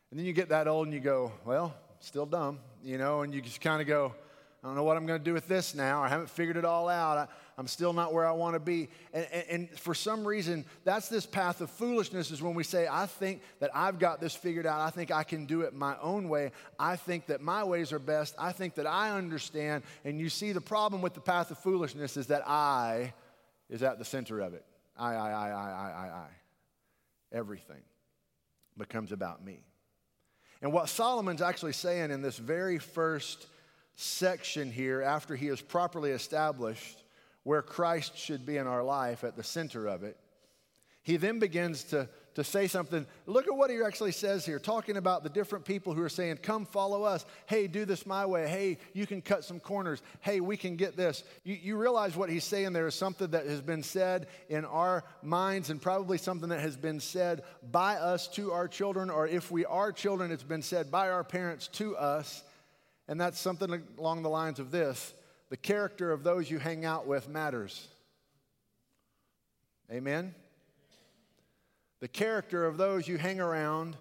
And 0.09 0.19
then 0.19 0.25
you 0.25 0.33
get 0.33 0.49
that 0.49 0.67
old 0.67 0.87
and 0.87 0.93
you 0.93 0.99
go, 0.99 1.31
well, 1.45 1.75
still 1.99 2.25
dumb, 2.25 2.59
you 2.83 2.97
know, 2.97 3.21
and 3.21 3.33
you 3.33 3.41
just 3.41 3.61
kind 3.61 3.81
of 3.81 3.87
go, 3.87 4.15
I 4.63 4.67
don't 4.67 4.75
know 4.75 4.83
what 4.83 4.97
I'm 4.97 5.05
going 5.05 5.19
to 5.19 5.23
do 5.23 5.33
with 5.33 5.47
this 5.47 5.75
now. 5.75 6.01
I 6.01 6.09
haven't 6.09 6.29
figured 6.29 6.57
it 6.57 6.65
all 6.65 6.89
out. 6.89 7.17
I, 7.17 7.27
I'm 7.57 7.67
still 7.67 7.93
not 7.93 8.13
where 8.13 8.25
I 8.25 8.31
want 8.31 8.55
to 8.55 8.59
be. 8.59 8.89
And, 9.13 9.25
and, 9.31 9.45
and, 9.49 9.79
for 9.79 9.93
some 9.93 10.27
reason, 10.27 10.65
that's 10.83 11.07
this 11.07 11.25
path 11.25 11.61
of 11.61 11.69
foolishness 11.69 12.29
is 12.29 12.41
when 12.41 12.53
we 12.53 12.65
say, 12.65 12.85
I 12.89 13.05
think 13.05 13.41
that 13.59 13.71
I've 13.73 13.97
got 13.97 14.19
this 14.19 14.35
figured 14.35 14.65
out. 14.65 14.81
I 14.81 14.89
think 14.89 15.09
I 15.09 15.23
can 15.23 15.45
do 15.45 15.61
it 15.61 15.73
my 15.73 15.95
own 16.01 16.27
way. 16.27 16.51
I 16.77 16.97
think 16.97 17.27
that 17.27 17.41
my 17.41 17.63
ways 17.63 17.93
are 17.93 17.99
best. 17.99 18.35
I 18.37 18.51
think 18.51 18.75
that 18.75 18.87
I 18.87 19.11
understand. 19.11 19.83
And 20.03 20.19
you 20.19 20.27
see, 20.27 20.51
the 20.51 20.59
problem 20.59 21.01
with 21.01 21.13
the 21.13 21.21
path 21.21 21.49
of 21.49 21.57
foolishness 21.59 22.17
is 22.17 22.27
that 22.27 22.45
I 22.47 23.13
is 23.69 23.83
at 23.83 23.99
the 23.99 24.05
center 24.05 24.41
of 24.41 24.53
it. 24.53 24.65
I, 24.97 25.13
I, 25.13 25.29
I, 25.29 25.49
I, 25.49 25.69
I, 25.69 26.09
I. 26.09 26.27
Everything 27.31 27.81
becomes 28.77 29.13
about 29.13 29.43
me. 29.43 29.59
And 30.61 30.73
what 30.73 30.89
Solomon's 30.89 31.41
actually 31.41 31.73
saying 31.73 32.11
in 32.11 32.21
this 32.21 32.37
very 32.37 32.79
first 32.79 33.47
section 33.95 34.71
here, 34.71 35.01
after 35.01 35.37
he 35.37 35.47
is 35.47 35.61
properly 35.61 36.11
established 36.11 37.04
where 37.45 37.61
Christ 37.61 38.17
should 38.17 38.43
be 38.45 38.57
in 38.57 38.65
our 38.65 38.83
life 38.83 39.23
at 39.23 39.37
the 39.37 39.43
center 39.43 39.87
of 39.87 40.03
it, 40.03 40.17
he 41.03 41.17
then 41.17 41.37
begins 41.37 41.83
to, 41.85 42.09
to 42.33 42.43
say 42.43 42.65
something. 42.65 43.05
Look 43.27 43.45
at 43.45 43.55
what 43.55 43.69
he 43.69 43.79
actually 43.83 44.13
says 44.13 44.43
here, 44.43 44.57
talking 44.57 44.97
about 44.97 45.21
the 45.21 45.29
different 45.29 45.63
people 45.63 45.93
who 45.93 46.01
are 46.01 46.09
saying, 46.09 46.37
Come 46.37 46.65
follow 46.65 47.03
us. 47.03 47.23
Hey, 47.45 47.67
do 47.67 47.85
this 47.85 48.07
my 48.07 48.25
way. 48.25 48.47
Hey, 48.47 48.79
you 48.93 49.05
can 49.05 49.21
cut 49.21 49.43
some 49.43 49.59
corners. 49.59 50.01
Hey, 50.21 50.39
we 50.39 50.57
can 50.57 50.75
get 50.75 50.97
this. 50.97 51.23
You, 51.43 51.53
you 51.53 51.77
realize 51.77 52.15
what 52.15 52.31
he's 52.31 52.43
saying 52.43 52.73
there 52.73 52.87
is 52.87 52.95
something 52.95 53.27
that 53.29 53.45
has 53.45 53.61
been 53.61 53.83
said 53.83 54.25
in 54.49 54.65
our 54.65 55.03
minds 55.21 55.69
and 55.69 55.79
probably 55.79 56.17
something 56.17 56.49
that 56.49 56.61
has 56.61 56.75
been 56.75 56.99
said 56.99 57.43
by 57.71 57.97
us 57.97 58.27
to 58.29 58.51
our 58.51 58.67
children, 58.67 59.11
or 59.11 59.27
if 59.27 59.51
we 59.51 59.65
are 59.65 59.91
children, 59.91 60.31
it's 60.31 60.41
been 60.41 60.63
said 60.63 60.89
by 60.89 61.11
our 61.11 61.23
parents 61.23 61.67
to 61.67 61.95
us. 61.95 62.43
And 63.07 63.21
that's 63.21 63.39
something 63.39 63.83
along 63.99 64.23
the 64.23 64.29
lines 64.29 64.57
of 64.57 64.71
this 64.71 65.13
the 65.49 65.57
character 65.57 66.11
of 66.11 66.23
those 66.23 66.49
you 66.49 66.59
hang 66.59 66.85
out 66.85 67.05
with 67.07 67.29
matters. 67.29 67.87
Amen? 69.91 70.33
The 71.99 72.07
character 72.07 72.65
of 72.65 72.77
those 72.77 73.07
you 73.07 73.17
hang 73.17 73.39
around 73.39 73.95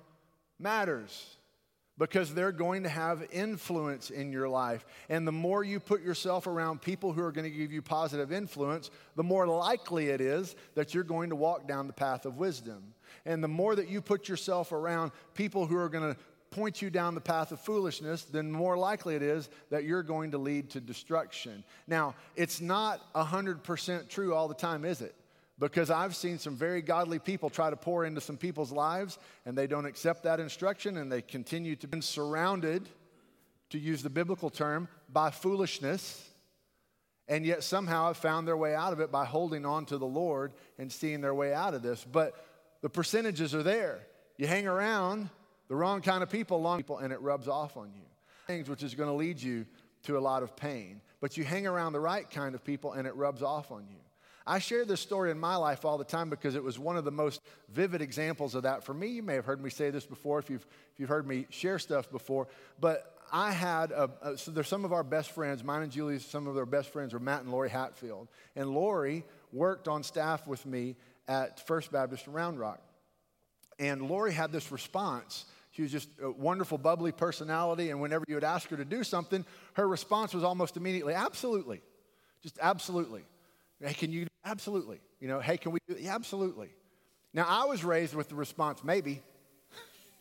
matters 0.59 1.37
because 1.97 2.35
they're 2.35 2.53
going 2.53 2.83
to 2.83 2.89
have 2.89 3.25
influence 3.31 4.11
in 4.11 4.33
your 4.33 4.49
life. 4.49 4.85
And 5.09 5.27
the 5.27 5.33
more 5.33 5.63
you 5.63 5.79
put 5.79 6.03
yourself 6.03 6.47
around 6.47 6.83
people 6.83 7.13
who 7.13 7.23
are 7.23 7.31
going 7.31 7.51
to 7.51 7.57
give 7.57 7.73
you 7.73 7.83
positive 7.83 8.33
influence, 8.33 8.91
the 9.15 9.23
more 9.23 9.47
likely 9.47 10.09
it 10.09 10.21
is 10.21 10.57
that 10.75 10.93
you're 10.93 11.05
going 11.05 11.31
to 11.31 11.37
walk 11.37 11.69
down 11.69 11.87
the 11.87 11.93
path 11.93 12.27
of 12.27 12.37
wisdom. 12.37 12.95
And 13.25 13.45
the 13.45 13.49
more 13.49 13.77
that 13.77 13.89
you 13.89 14.01
put 14.01 14.29
yourself 14.29 14.73
around 14.73 15.13
people 15.35 15.67
who 15.67 15.77
are 15.77 15.89
going 15.89 16.15
to 16.15 16.21
point 16.55 16.81
you 16.81 16.89
down 16.89 17.17
the 17.17 17.21
path 17.21 17.51
of 17.51 17.59
foolishness, 17.59 18.23
then 18.23 18.51
more 18.51 18.79
likely 18.79 19.17
it 19.17 19.23
is 19.23 19.49
that 19.71 19.83
you're 19.83 20.05
going 20.05 20.31
to 20.31 20.39
lead 20.39 20.71
to 20.71 20.81
destruction. 20.81 21.65
Now, 21.89 22.15
it's 22.37 22.61
not 22.61 23.13
100% 23.15 24.09
true 24.09 24.35
all 24.35 24.47
the 24.47 24.55
time, 24.55 24.85
is 24.85 25.01
it? 25.01 25.17
Because 25.59 25.91
I've 25.91 26.15
seen 26.15 26.39
some 26.39 26.55
very 26.55 26.81
godly 26.81 27.19
people 27.19 27.51
try 27.51 27.71
to 27.71 27.77
pour 27.77 28.05
into 28.05 28.21
some 28.21 28.37
people's 28.37 28.71
lives 28.71 29.19
and 29.45 29.59
they 29.59 29.67
don't 29.67 29.85
accept 29.85 30.23
that 30.23 30.39
instruction 30.39 30.97
and 30.99 31.11
they 31.11 31.23
continue 31.23 31.75
to 31.77 31.89
be 31.89 32.01
surrounded 32.01 32.89
to 33.71 33.79
use 33.79 34.05
the 34.05 34.11
biblical 34.11 34.51
term, 34.51 34.87
by 35.09 35.31
foolishness, 35.31 36.29
and 37.27 37.45
yet 37.45 37.65
somehow 37.65 38.09
have 38.09 38.17
found 38.17 38.47
their 38.47 38.57
way 38.57 38.75
out 38.77 38.93
of 38.93 39.01
it 39.01 39.11
by 39.11 39.25
holding 39.25 39.67
on 39.67 39.87
to 39.87 39.99
the 39.99 40.07
Lord 40.07 40.53
and 40.79 40.93
seeing 40.93 41.21
their 41.21 41.35
way 41.35 41.53
out 41.53 41.75
of 41.75 41.83
this. 41.83 42.05
But 42.05 42.35
the 42.81 42.91
percentages 42.91 43.55
are 43.55 43.65
there. 43.65 44.07
You 44.37 44.47
hang 44.47 44.69
around 44.69 45.31
the 45.69 45.77
wrong 45.77 46.01
kind 46.01 46.23
of 46.23 46.31
people, 46.31 46.61
long 46.61 46.79
people, 46.79 46.99
and 46.99 47.13
it 47.13 47.21
rubs 47.21 47.49
off 47.49 47.77
on 47.77 47.93
you. 47.95 48.03
Things 48.47 48.69
which 48.69 48.83
is 48.83 48.95
going 48.95 49.09
to 49.09 49.15
lead 49.15 49.41
you 49.41 49.67
to 50.05 50.19
a 50.19 50.21
lot 50.21 50.43
of 50.43 50.55
pain. 50.57 51.01
But 51.21 51.37
you 51.37 51.45
hang 51.45 51.67
around 51.67 51.93
the 51.93 52.01
right 52.01 52.31
kind 52.31 52.55
of 52.55 52.63
people 52.63 52.93
and 52.93 53.07
it 53.07 53.17
rubs 53.17 53.43
off 53.43 53.73
on 53.73 53.87
you. 53.89 53.97
I 54.47 54.59
share 54.59 54.85
this 54.85 55.01
story 55.01 55.31
in 55.31 55.39
my 55.39 55.57
life 55.57 55.87
all 55.87 55.97
the 55.97 56.05
time 56.05 56.29
because 56.29 56.55
it 56.55 56.63
was 56.63 56.79
one 56.79 56.99
of 56.99 57.05
the 57.07 57.11
most 57.11 57.41
vivid 57.71 58.03
examples 58.03 58.55
of 58.55 58.65
that 58.65 58.85
for 58.85 58.93
me. 58.93 59.07
You 59.07 59.23
may 59.23 59.35
have 59.35 59.47
heard 59.47 59.63
me 59.63 59.71
say 59.71 59.89
this 59.89 60.05
before 60.05 60.39
if 60.39 60.51
you've, 60.51 60.67
if 60.93 61.01
you've 61.01 61.09
heard 61.09 61.27
me 61.27 61.47
share 61.49 61.79
stuff 61.79 62.11
before, 62.11 62.49
but 62.79 63.15
I 63.33 63.53
had, 63.53 63.91
a, 63.91 64.11
a, 64.21 64.37
so 64.37 64.51
there's 64.51 64.69
some 64.69 64.85
of 64.85 64.93
our 64.93 65.03
best 65.03 65.31
friends, 65.31 65.65
mine 65.65 65.83
and 65.83 65.91
Julie's, 65.91 66.27
some 66.27 66.47
of 66.47 66.55
their 66.55 66.67
best 66.67 66.91
friends 66.91 67.15
were 67.15 67.19
Matt 67.19 67.41
and 67.43 67.51
Lori 67.51 67.71
Hatfield. 67.71 68.29
And 68.55 68.71
Lori 68.71 69.25
worked 69.51 69.89
on 69.89 70.03
staff 70.03 70.47
with 70.47 70.67
me 70.67 70.97
at 71.27 71.67
First 71.67 71.91
Baptist 71.91 72.27
Round 72.27 72.61
Rock. 72.61 72.81
And 73.79 74.03
Lori 74.09 74.33
had 74.33 74.53
this 74.53 74.71
response. 74.71 75.47
She 75.73 75.83
was 75.83 75.91
just 75.91 76.09
a 76.23 76.31
wonderful, 76.31 76.79
bubbly 76.79 77.13
personality. 77.13 77.91
And 77.91 78.01
whenever 78.01 78.25
you 78.29 78.37
would 78.37 78.45
ask 78.45 78.69
her 78.71 78.77
to 78.77 78.85
do 78.85 79.03
something, 79.03 79.45
her 79.75 79.89
response 79.89 80.33
was 80.33 80.45
almost 80.45 80.77
immediately, 80.77 81.15
absolutely. 81.15 81.81
Just 82.43 82.59
absolutely. 82.63 83.25
Hey, 83.81 83.95
can 83.95 84.13
you? 84.13 84.27
Absolutely. 84.45 85.01
You 85.21 85.29
know, 85.29 85.41
hey, 85.41 85.57
can 85.57 85.73
we 85.73 85.81
do 85.89 85.97
yeah, 85.99 86.15
absolutely. 86.15 86.69
Now, 87.33 87.47
I 87.49 87.65
was 87.65 87.85
raised 87.85 88.15
with 88.15 88.29
the 88.29 88.37
response, 88.37 88.85
maybe. 88.85 89.21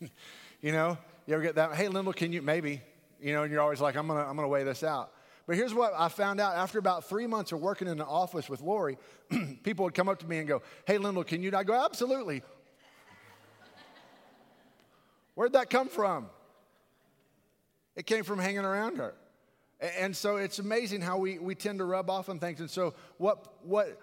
you 0.60 0.72
know, 0.72 0.98
you 1.26 1.34
ever 1.34 1.42
get 1.42 1.54
that? 1.54 1.74
Hey, 1.74 1.88
Lyndall, 1.88 2.12
can 2.12 2.32
you? 2.32 2.42
Maybe. 2.42 2.82
You 3.20 3.32
know, 3.32 3.44
and 3.44 3.52
you're 3.52 3.62
always 3.62 3.80
like, 3.80 3.96
I'm 3.96 4.08
going 4.08 4.18
to 4.18 4.28
I'm 4.28 4.34
gonna 4.34 4.48
weigh 4.48 4.64
this 4.64 4.82
out. 4.82 5.12
But 5.46 5.56
here's 5.56 5.74
what 5.74 5.92
I 5.96 6.08
found 6.08 6.40
out 6.40 6.56
after 6.56 6.78
about 6.78 7.04
three 7.04 7.26
months 7.26 7.52
of 7.52 7.60
working 7.60 7.86
in 7.86 7.98
the 7.98 8.06
office 8.06 8.48
with 8.48 8.60
Lori, 8.60 8.96
people 9.62 9.84
would 9.84 9.94
come 9.94 10.08
up 10.08 10.18
to 10.20 10.26
me 10.26 10.38
and 10.38 10.48
go, 10.48 10.62
Hey, 10.86 10.98
Lyndall, 10.98 11.24
can 11.24 11.42
you? 11.42 11.52
I 11.54 11.64
go, 11.64 11.84
Absolutely. 11.84 12.42
Where'd 15.34 15.54
that 15.54 15.70
come 15.70 15.88
from? 15.88 16.26
It 17.96 18.06
came 18.06 18.24
from 18.24 18.38
hanging 18.38 18.64
around 18.64 18.98
her. 18.98 19.14
And 19.98 20.16
so 20.16 20.36
it's 20.36 20.58
amazing 20.58 21.00
how 21.00 21.18
we, 21.18 21.38
we 21.38 21.54
tend 21.54 21.78
to 21.78 21.84
rub 21.84 22.08
off 22.08 22.28
on 22.28 22.38
things. 22.38 22.60
And 22.60 22.70
so, 22.70 22.94
what, 23.18 23.64
what, 23.64 23.98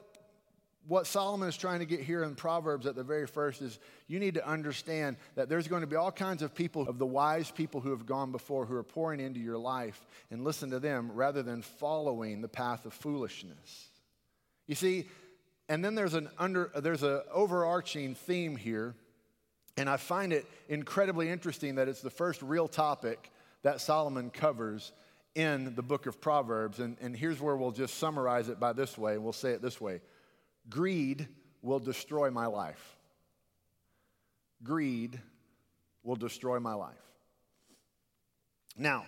what 0.87 1.07
Solomon 1.07 1.47
is 1.47 1.57
trying 1.57 1.79
to 1.79 1.85
get 1.85 2.01
here 2.01 2.23
in 2.23 2.35
Proverbs 2.35 2.85
at 2.85 2.95
the 2.95 3.03
very 3.03 3.25
first 3.25 3.61
is 3.61 3.79
you 4.07 4.19
need 4.19 4.35
to 4.35 4.47
understand 4.47 5.17
that 5.35 5.49
there's 5.49 5.67
going 5.67 5.81
to 5.81 5.87
be 5.87 5.95
all 5.95 6.11
kinds 6.11 6.41
of 6.41 6.53
people, 6.53 6.87
of 6.87 6.99
the 6.99 7.05
wise 7.05 7.49
people 7.51 7.81
who 7.81 7.91
have 7.91 8.05
gone 8.05 8.31
before, 8.31 8.65
who 8.65 8.75
are 8.75 8.83
pouring 8.83 9.19
into 9.19 9.39
your 9.39 9.57
life, 9.57 10.05
and 10.29 10.43
listen 10.43 10.69
to 10.71 10.79
them 10.79 11.11
rather 11.13 11.41
than 11.41 11.61
following 11.61 12.41
the 12.41 12.47
path 12.47 12.85
of 12.85 12.93
foolishness. 12.93 13.89
You 14.67 14.75
see, 14.75 15.07
and 15.69 15.83
then 15.83 15.95
there's 15.95 16.13
an 16.13 16.29
under 16.37 16.71
there's 16.75 17.03
an 17.03 17.21
overarching 17.31 18.15
theme 18.15 18.55
here, 18.55 18.95
and 19.77 19.89
I 19.89 19.97
find 19.97 20.33
it 20.33 20.45
incredibly 20.69 21.29
interesting 21.29 21.75
that 21.75 21.87
it's 21.87 22.01
the 22.01 22.09
first 22.09 22.41
real 22.41 22.67
topic 22.67 23.31
that 23.63 23.81
Solomon 23.81 24.29
covers 24.29 24.91
in 25.35 25.75
the 25.75 25.81
book 25.83 26.05
of 26.07 26.19
Proverbs. 26.19 26.79
And, 26.79 26.97
and 27.01 27.15
here's 27.15 27.39
where 27.39 27.55
we'll 27.55 27.71
just 27.71 27.97
summarize 27.97 28.49
it 28.49 28.59
by 28.59 28.73
this 28.73 28.97
way. 28.97 29.13
and 29.13 29.23
We'll 29.23 29.33
say 29.33 29.51
it 29.51 29.61
this 29.61 29.79
way 29.79 30.01
Greed 30.69 31.27
will 31.61 31.79
destroy 31.79 32.29
my 32.29 32.47
life. 32.47 32.97
Greed 34.63 35.19
will 36.03 36.15
destroy 36.15 36.59
my 36.59 36.73
life. 36.73 36.95
Now, 38.77 39.05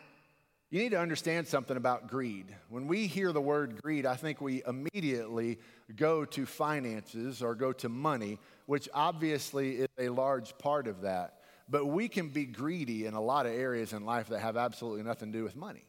you 0.73 0.79
need 0.79 0.89
to 0.89 0.99
understand 0.99 1.47
something 1.47 1.77
about 1.77 2.07
greed. 2.07 2.47
When 2.67 2.87
we 2.87 3.05
hear 3.05 3.31
the 3.31 3.39
word 3.39 3.79
greed, 3.83 4.07
I 4.07 4.15
think 4.15 4.41
we 4.41 4.63
immediately 4.65 5.59
go 5.95 6.25
to 6.25 6.47
finances 6.47 7.43
or 7.43 7.53
go 7.53 7.73
to 7.73 7.89
money, 7.89 8.39
which 8.65 8.89
obviously 8.91 9.75
is 9.75 9.87
a 9.99 10.09
large 10.09 10.57
part 10.57 10.87
of 10.87 11.01
that. 11.01 11.41
But 11.69 11.85
we 11.85 12.07
can 12.07 12.29
be 12.29 12.45
greedy 12.45 13.05
in 13.05 13.13
a 13.13 13.21
lot 13.21 13.45
of 13.45 13.51
areas 13.51 13.93
in 13.93 14.03
life 14.03 14.29
that 14.29 14.39
have 14.39 14.57
absolutely 14.57 15.03
nothing 15.03 15.31
to 15.31 15.37
do 15.37 15.43
with 15.43 15.55
money. 15.55 15.85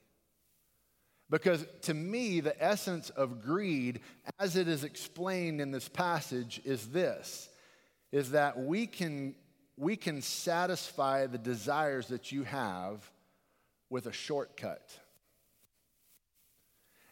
Because 1.31 1.65
to 1.85 1.95
me, 1.95 2.41
the 2.41 2.63
essence 2.63 3.09
of 3.09 3.41
greed, 3.41 4.01
as 4.39 4.55
it 4.55 4.69
is 4.69 4.85
explained 4.85 5.63
in 5.63 5.71
this 5.71 5.89
passage, 5.89 6.61
is 6.63 6.89
this 6.89 7.49
is 8.13 8.33
that 8.33 8.59
we 8.59 8.87
can, 8.87 9.35
we 9.79 9.97
can 9.97 10.21
satisfy 10.21 11.27
the 11.27 11.39
desires 11.39 12.09
that 12.09 12.31
you 12.31 12.43
have 12.43 13.11
with 13.91 14.07
a 14.07 14.13
shortcut. 14.13 14.99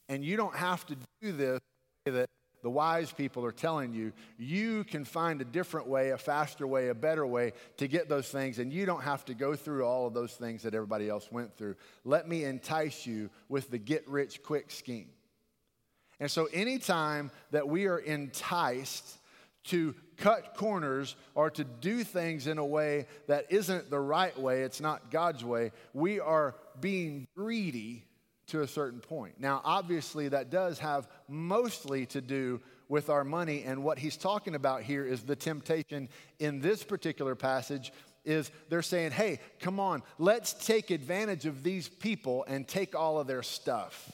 And 0.08 0.24
you 0.24 0.36
don't 0.36 0.56
have 0.56 0.84
to 0.86 0.96
do 1.20 1.32
this 1.32 1.60
that 2.04 2.28
the 2.62 2.70
wise 2.70 3.12
people 3.12 3.44
are 3.44 3.52
telling 3.52 3.92
you, 3.92 4.12
you 4.38 4.84
can 4.84 5.04
find 5.04 5.40
a 5.40 5.44
different 5.44 5.88
way, 5.88 6.10
a 6.10 6.18
faster 6.18 6.66
way, 6.66 6.88
a 6.88 6.94
better 6.94 7.26
way 7.26 7.52
to 7.76 7.88
get 7.88 8.08
those 8.08 8.28
things, 8.28 8.58
and 8.58 8.72
you 8.72 8.86
don't 8.86 9.02
have 9.02 9.24
to 9.24 9.34
go 9.34 9.56
through 9.56 9.84
all 9.84 10.06
of 10.06 10.14
those 10.14 10.32
things 10.34 10.62
that 10.62 10.74
everybody 10.74 11.08
else 11.08 11.30
went 11.30 11.56
through. 11.56 11.74
Let 12.04 12.28
me 12.28 12.44
entice 12.44 13.04
you 13.04 13.30
with 13.48 13.70
the 13.70 13.78
get 13.78 14.08
rich 14.08 14.42
quick 14.42 14.70
scheme. 14.70 15.08
And 16.20 16.30
so, 16.30 16.46
anytime 16.52 17.32
that 17.50 17.66
we 17.66 17.86
are 17.86 17.98
enticed 17.98 19.18
to 19.64 19.94
cut 20.16 20.54
corners 20.56 21.16
or 21.34 21.50
to 21.50 21.64
do 21.64 22.04
things 22.04 22.46
in 22.46 22.58
a 22.58 22.64
way 22.64 23.06
that 23.26 23.46
isn't 23.50 23.90
the 23.90 24.00
right 24.00 24.38
way, 24.38 24.62
it's 24.62 24.80
not 24.80 25.10
God's 25.10 25.44
way, 25.44 25.72
we 25.94 26.20
are 26.20 26.54
being 26.80 27.26
greedy 27.36 28.04
to 28.48 28.62
a 28.62 28.66
certain 28.66 29.00
point. 29.00 29.34
Now, 29.38 29.60
obviously, 29.64 30.28
that 30.28 30.50
does 30.50 30.78
have 30.80 31.08
mostly 31.28 32.06
to 32.06 32.20
do 32.20 32.60
with 32.88 33.08
our 33.08 33.24
money, 33.24 33.62
and 33.64 33.82
what 33.82 33.98
he's 33.98 34.16
talking 34.16 34.54
about 34.54 34.82
here 34.82 35.06
is 35.06 35.22
the 35.22 35.36
temptation 35.36 36.08
in 36.38 36.60
this 36.60 36.82
particular 36.82 37.34
passage 37.34 37.92
is 38.24 38.50
they're 38.68 38.82
saying, 38.82 39.10
hey, 39.10 39.40
come 39.60 39.80
on, 39.80 40.02
let's 40.18 40.52
take 40.52 40.90
advantage 40.90 41.46
of 41.46 41.62
these 41.62 41.88
people 41.88 42.44
and 42.46 42.68
take 42.68 42.94
all 42.94 43.18
of 43.18 43.26
their 43.26 43.42
stuff. 43.42 44.12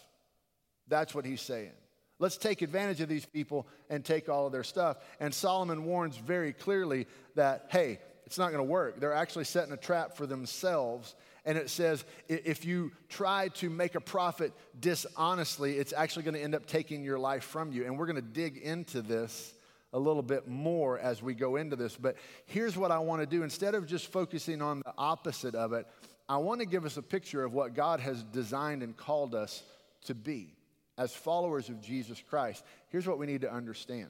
That's 0.87 1.15
what 1.15 1.25
he's 1.25 1.43
saying. 1.43 1.73
Let's 2.19 2.37
take 2.37 2.63
advantage 2.63 3.01
of 3.01 3.09
these 3.09 3.27
people 3.27 3.67
and 3.91 4.05
take 4.05 4.29
all 4.29 4.47
of 4.47 4.53
their 4.53 4.65
stuff. 4.65 4.99
And 5.21 5.33
Solomon 5.33 5.85
warns 5.85 6.17
very 6.17 6.53
clearly 6.53 7.07
that, 7.37 7.67
hey, 7.71 8.01
it's 8.27 8.39
not 8.39 8.53
going 8.53 8.65
to 8.65 8.71
work. 8.71 9.01
They're 9.01 9.15
actually 9.15 9.45
setting 9.45 9.73
a 9.73 9.77
trap 9.77 10.17
for 10.17 10.27
themselves 10.27 11.15
and 11.49 11.57
it 11.57 11.71
says 11.71 12.05
if 12.29 12.67
you 12.67 12.93
try 13.09 13.49
to 13.55 13.71
make 13.71 13.95
a 13.95 14.03
profit 14.03 14.53
dishonestly, 14.79 15.79
it's 15.79 15.95
actually 15.95 16.25
going 16.25 16.35
to 16.35 16.43
end 16.43 16.55
up 16.55 16.67
taking 16.67 17.03
your 17.03 17.19
life 17.19 17.43
from 17.43 17.73
you. 17.73 17.87
And 17.87 17.99
we're 17.99 18.05
going 18.05 18.17
to 18.17 18.23
dig 18.23 18.59
into 18.59 19.01
this 19.01 19.55
a 19.95 19.99
little 19.99 20.23
bit 20.23 20.47
more 20.47 20.99
as 20.99 21.23
we 21.23 21.33
go 21.33 21.57
into 21.57 21.75
this. 21.75 21.97
But 21.97 22.17
here's 22.45 22.77
what 22.77 22.91
I 22.91 22.99
want 22.99 23.23
to 23.23 23.27
do 23.27 23.45
instead 23.45 23.75
of 23.75 23.87
just 23.87 24.13
focusing 24.13 24.61
on 24.61 24.81
the 24.81 24.93
opposite 24.99 25.55
of 25.55 25.73
it, 25.73 25.87
I 26.29 26.37
want 26.37 26.61
to 26.61 26.67
give 26.67 26.85
us 26.85 26.99
a 26.99 27.03
picture 27.03 27.43
of 27.43 27.55
what 27.55 27.73
God 27.73 28.01
has 28.01 28.23
designed 28.25 28.83
and 28.83 28.95
called 28.95 29.35
us 29.35 29.63
to 30.05 30.15
be 30.15 30.58
as 30.99 31.15
followers 31.15 31.69
of 31.69 31.81
Jesus 31.81 32.23
Christ. 32.29 32.65
Here's 32.91 33.07
what 33.07 33.19
we 33.19 33.27
need 33.27 33.43
to 33.43 33.53
understand 33.53 34.09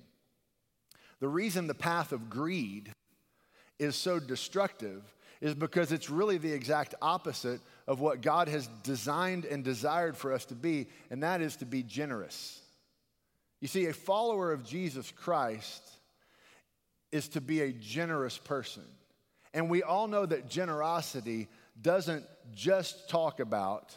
the 1.21 1.29
reason 1.29 1.67
the 1.67 1.75
path 1.75 2.13
of 2.13 2.31
greed 2.31 2.93
is 3.79 3.97
so 3.97 4.19
destructive 4.19 5.03
is 5.41 5.55
because 5.55 5.93
it's 5.93 6.11
really 6.11 6.39
the 6.39 6.53
exact 6.53 6.95
opposite 7.01 7.61
of 7.87 8.01
what 8.01 8.21
God 8.21 8.49
has 8.49 8.69
designed 8.83 9.45
and 9.45 9.63
desired 9.63 10.17
for 10.17 10.33
us 10.33 10.45
to 10.47 10.55
be, 10.55 10.89
and 11.11 11.23
that 11.23 11.41
is 11.41 11.57
to 11.57 11.67
be 11.67 11.83
generous. 11.83 12.61
You 13.61 13.69
see, 13.69 13.87
a 13.87 13.93
follower 13.93 14.53
of 14.53 14.65
Jesus 14.65 15.13
Christ 15.13 15.89
is 17.11 17.29
to 17.31 17.41
be 17.41 17.63
a 17.63 17.73
generous 17.73 18.39
person. 18.39 18.85
And 19.55 19.71
we 19.71 19.83
all 19.83 20.09
know 20.09 20.27
that 20.27 20.49
generosity 20.49 21.49
doesn't 21.81 22.25
just 22.55 23.09
talk 23.09 23.41
about 23.41 23.97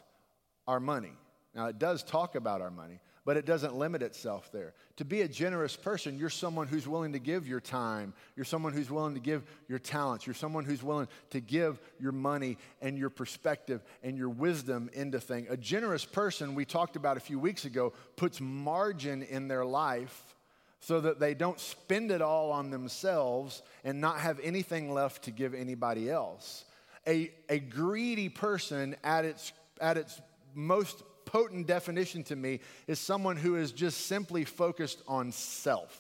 our 0.68 0.80
money. 0.80 1.14
Now, 1.54 1.68
it 1.68 1.80
does 1.80 2.02
talk 2.04 2.36
about 2.36 2.62
our 2.62 2.72
money, 2.72 3.02
but 3.26 3.36
it 3.36 3.46
doesn't 3.46 3.76
limit 3.76 4.02
itself 4.02 4.50
there. 4.54 4.74
To 4.98 5.06
be 5.06 5.22
a 5.22 5.28
generous 5.28 5.76
person, 5.76 6.18
you're 6.18 6.30
someone 6.30 6.68
who's 6.68 6.88
willing 6.88 7.12
to 7.12 7.20
give 7.20 7.46
your 7.46 7.60
time. 7.60 8.14
You're 8.36 8.46
someone 8.46 8.72
who's 8.72 8.90
willing 8.90 9.16
to 9.16 9.20
give 9.20 9.44
your 9.68 9.80
talents. 9.80 10.26
You're 10.26 10.34
someone 10.34 10.64
who's 10.64 10.82
willing 10.82 11.10
to 11.32 11.42
give 11.42 11.80
your 12.00 12.14
money 12.14 12.58
and 12.82 12.98
your 12.98 13.10
perspective 13.10 13.84
and 14.02 14.18
your 14.18 14.30
wisdom 14.30 14.90
into 14.94 15.20
things. 15.20 15.48
A 15.50 15.58
generous 15.58 16.06
person, 16.06 16.56
we 16.56 16.64
talked 16.64 16.96
about 16.96 17.18
a 17.18 17.22
few 17.22 17.38
weeks 17.38 17.66
ago, 17.66 17.92
puts 18.16 18.40
margin 18.40 19.22
in 19.22 19.50
their 19.50 19.66
life 19.66 20.36
so 20.80 21.02
that 21.02 21.20
they 21.20 21.34
don't 21.34 21.60
spend 21.60 22.12
it 22.12 22.22
all 22.22 22.52
on 22.52 22.72
themselves 22.72 23.62
and 23.84 24.00
not 24.00 24.20
have 24.20 24.40
anything 24.40 24.92
left 24.94 25.26
to 25.26 25.32
give 25.32 25.54
anybody 25.54 26.10
else. 26.10 26.64
A, 27.06 27.32
a 27.50 27.60
greedy 27.60 28.30
person 28.30 28.96
at 29.04 29.26
its, 29.26 29.52
at 29.80 29.98
its 29.98 30.20
most 30.56 31.04
potent 31.32 31.66
definition 31.66 32.24
to 32.26 32.36
me 32.36 32.60
is 32.88 33.00
someone 33.00 33.38
who 33.38 33.56
is 33.56 33.72
just 33.72 34.08
simply 34.08 34.44
focused 34.44 35.02
on 35.08 35.32
self. 35.32 35.98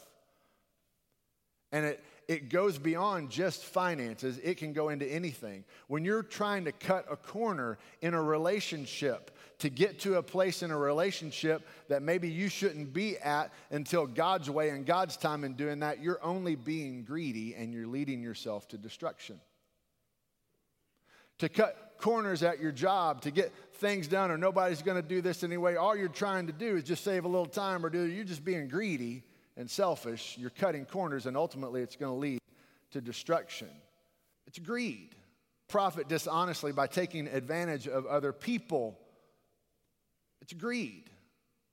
And 1.72 1.86
it, 1.86 2.04
it 2.28 2.50
goes 2.50 2.78
beyond 2.78 3.30
just 3.30 3.64
finances, 3.64 4.40
it 4.44 4.58
can 4.58 4.74
go 4.74 4.90
into 4.90 5.06
anything. 5.06 5.64
When 5.88 6.04
you're 6.04 6.24
trying 6.24 6.66
to 6.66 6.74
cut 6.74 7.06
a 7.10 7.16
corner 7.16 7.78
in 8.02 8.14
a 8.14 8.22
relationship 8.22 9.32
to 9.60 9.70
get 9.70 10.00
to 10.00 10.16
a 10.16 10.24
place 10.24 10.64
in 10.64 10.72
a 10.72 10.78
relationship 10.78 11.66
that 11.88 12.02
maybe 12.02 12.30
you 12.30 12.50
shouldn't 12.50 12.92
be 12.92 13.18
at 13.20 13.54
until 13.70 14.06
God's 14.06 14.50
way 14.50 14.70
and 14.70 14.86
God's 14.86 15.16
time 15.16 15.46
in 15.46 15.54
doing 15.54 15.80
that, 15.80 16.02
you're 16.02 16.24
only 16.24 16.56
being 16.56 17.04
greedy 17.04 17.56
and 17.56 17.74
you're 17.74 17.88
leading 17.88 18.22
yourself 18.22 18.68
to 18.70 18.78
destruction. 18.78 19.40
To 21.42 21.50
cut 21.50 21.96
corners 21.98 22.44
at 22.44 22.60
your 22.60 22.72
job, 22.72 23.22
to 23.24 23.32
get 23.32 23.52
things 23.74 24.08
done, 24.08 24.30
or 24.30 24.38
nobody's 24.38 24.84
going 24.84 25.02
to 25.02 25.08
do 25.08 25.22
this 25.22 25.44
anyway, 25.44 25.76
all 25.76 25.96
you're 25.96 26.08
trying 26.08 26.46
to 26.46 26.54
do 26.54 26.76
is 26.78 26.84
just 26.84 27.04
save 27.04 27.26
a 27.26 27.28
little 27.28 27.48
time, 27.48 27.84
or 27.84 27.90
do 27.90 28.04
you're 28.04 28.24
just 28.24 28.46
being 28.46 28.68
greedy 28.68 29.24
and 29.58 29.68
selfish. 29.68 30.36
You're 30.38 30.52
cutting 30.52 30.86
corners, 30.86 31.26
and 31.26 31.36
ultimately 31.36 31.82
it's 31.82 31.96
going 31.96 32.12
to 32.12 32.16
lead 32.16 32.40
to 32.92 33.02
destruction. 33.02 33.70
It's 34.46 34.60
greed. 34.60 35.16
Profit 35.68 36.08
dishonestly 36.08 36.74
by 36.74 36.86
taking 36.86 37.26
advantage 37.26 37.88
of 37.88 38.06
other 38.06 38.34
people. 38.34 39.00
It's 40.44 40.54
greed. 40.54 41.10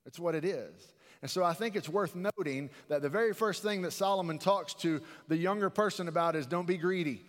It's 0.07 0.17
what 0.17 0.33
it 0.33 0.45
is. 0.45 0.93
And 1.21 1.29
so 1.29 1.43
I 1.43 1.53
think 1.53 1.75
it's 1.75 1.87
worth 1.87 2.15
noting 2.15 2.71
that 2.87 3.03
the 3.03 3.09
very 3.09 3.35
first 3.35 3.61
thing 3.61 3.83
that 3.83 3.91
Solomon 3.91 4.39
talks 4.39 4.73
to 4.75 4.99
the 5.27 5.37
younger 5.37 5.69
person 5.69 6.07
about 6.07 6.35
is 6.35 6.47
don't 6.47 6.65
be 6.65 6.77
greedy. 6.77 7.21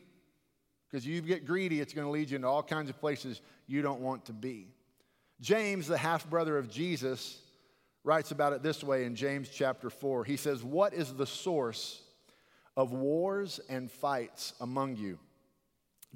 Because 0.90 1.06
you 1.06 1.20
get 1.20 1.46
greedy, 1.46 1.80
it's 1.80 1.92
going 1.92 2.06
to 2.06 2.10
lead 2.10 2.30
you 2.30 2.36
into 2.36 2.48
all 2.48 2.62
kinds 2.62 2.90
of 2.90 2.98
places 2.98 3.40
you 3.66 3.80
don't 3.82 4.00
want 4.00 4.24
to 4.26 4.32
be. 4.32 4.68
James, 5.40 5.86
the 5.86 5.96
half 5.96 6.28
brother 6.28 6.58
of 6.58 6.68
Jesus, 6.68 7.38
writes 8.02 8.30
about 8.30 8.52
it 8.52 8.62
this 8.62 8.82
way 8.82 9.04
in 9.04 9.14
James 9.14 9.48
chapter 9.48 9.88
4. 9.88 10.24
He 10.24 10.36
says, 10.36 10.62
What 10.62 10.92
is 10.92 11.12
the 11.12 11.26
source 11.26 12.02
of 12.76 12.92
wars 12.92 13.60
and 13.68 13.90
fights 13.90 14.54
among 14.60 14.96
you? 14.96 15.18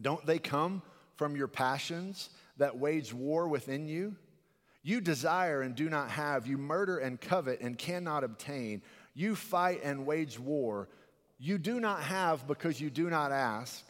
Don't 0.00 0.25
they 0.26 0.38
come 0.38 0.83
from 1.16 1.37
your 1.37 1.49
passions 1.49 2.31
that 2.57 2.76
wage 2.76 3.14
war 3.14 3.49
within 3.49 3.87
you? 3.87 4.16
You 4.83 5.00
desire 5.00 5.62
and 5.62 5.75
do 5.75 5.88
not 5.88 6.11
have. 6.11 6.47
You 6.47 6.59
murder 6.59 6.99
and 6.99 7.21
covet 7.21 7.61
and 7.61 7.78
cannot 7.78 8.25
obtain. 8.25 8.83
You 9.14 9.35
fight 9.35 9.81
and 9.83 10.04
wage 10.04 10.38
war. 10.38 10.88
You 11.38 11.59
do 11.59 11.81
not 11.81 12.02
have 12.02 12.47
because 12.47 12.81
you 12.81 12.90
do 12.90 13.09
not 13.09 13.33
ask. 13.33 13.85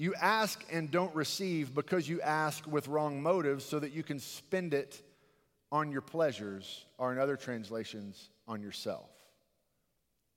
You 0.00 0.14
ask 0.14 0.64
and 0.72 0.90
don't 0.90 1.14
receive 1.14 1.74
because 1.74 2.08
you 2.08 2.22
ask 2.22 2.66
with 2.66 2.88
wrong 2.88 3.22
motives 3.22 3.66
so 3.66 3.78
that 3.78 3.92
you 3.92 4.02
can 4.02 4.18
spend 4.18 4.72
it 4.72 4.98
on 5.70 5.92
your 5.92 6.00
pleasures, 6.00 6.86
or 6.96 7.12
in 7.12 7.18
other 7.18 7.36
translations, 7.36 8.30
on 8.48 8.62
yourself. 8.62 9.10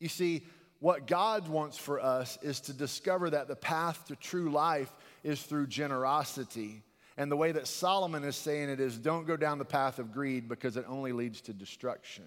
You 0.01 0.09
see, 0.09 0.43
what 0.79 1.07
God 1.07 1.47
wants 1.47 1.77
for 1.77 2.01
us 2.01 2.37
is 2.41 2.59
to 2.59 2.73
discover 2.73 3.29
that 3.29 3.47
the 3.47 3.55
path 3.55 4.03
to 4.07 4.17
true 4.17 4.51
life 4.51 4.93
is 5.23 5.41
through 5.41 5.67
generosity. 5.67 6.83
And 7.15 7.31
the 7.31 7.37
way 7.37 7.53
that 7.53 7.65
Solomon 7.65 8.25
is 8.25 8.35
saying 8.35 8.67
it 8.67 8.81
is 8.81 8.97
don't 8.97 9.25
go 9.25 9.37
down 9.37 9.59
the 9.59 9.63
path 9.63 9.97
of 9.97 10.11
greed 10.11 10.49
because 10.49 10.75
it 10.75 10.83
only 10.89 11.13
leads 11.13 11.39
to 11.39 11.53
destruction. 11.53 12.25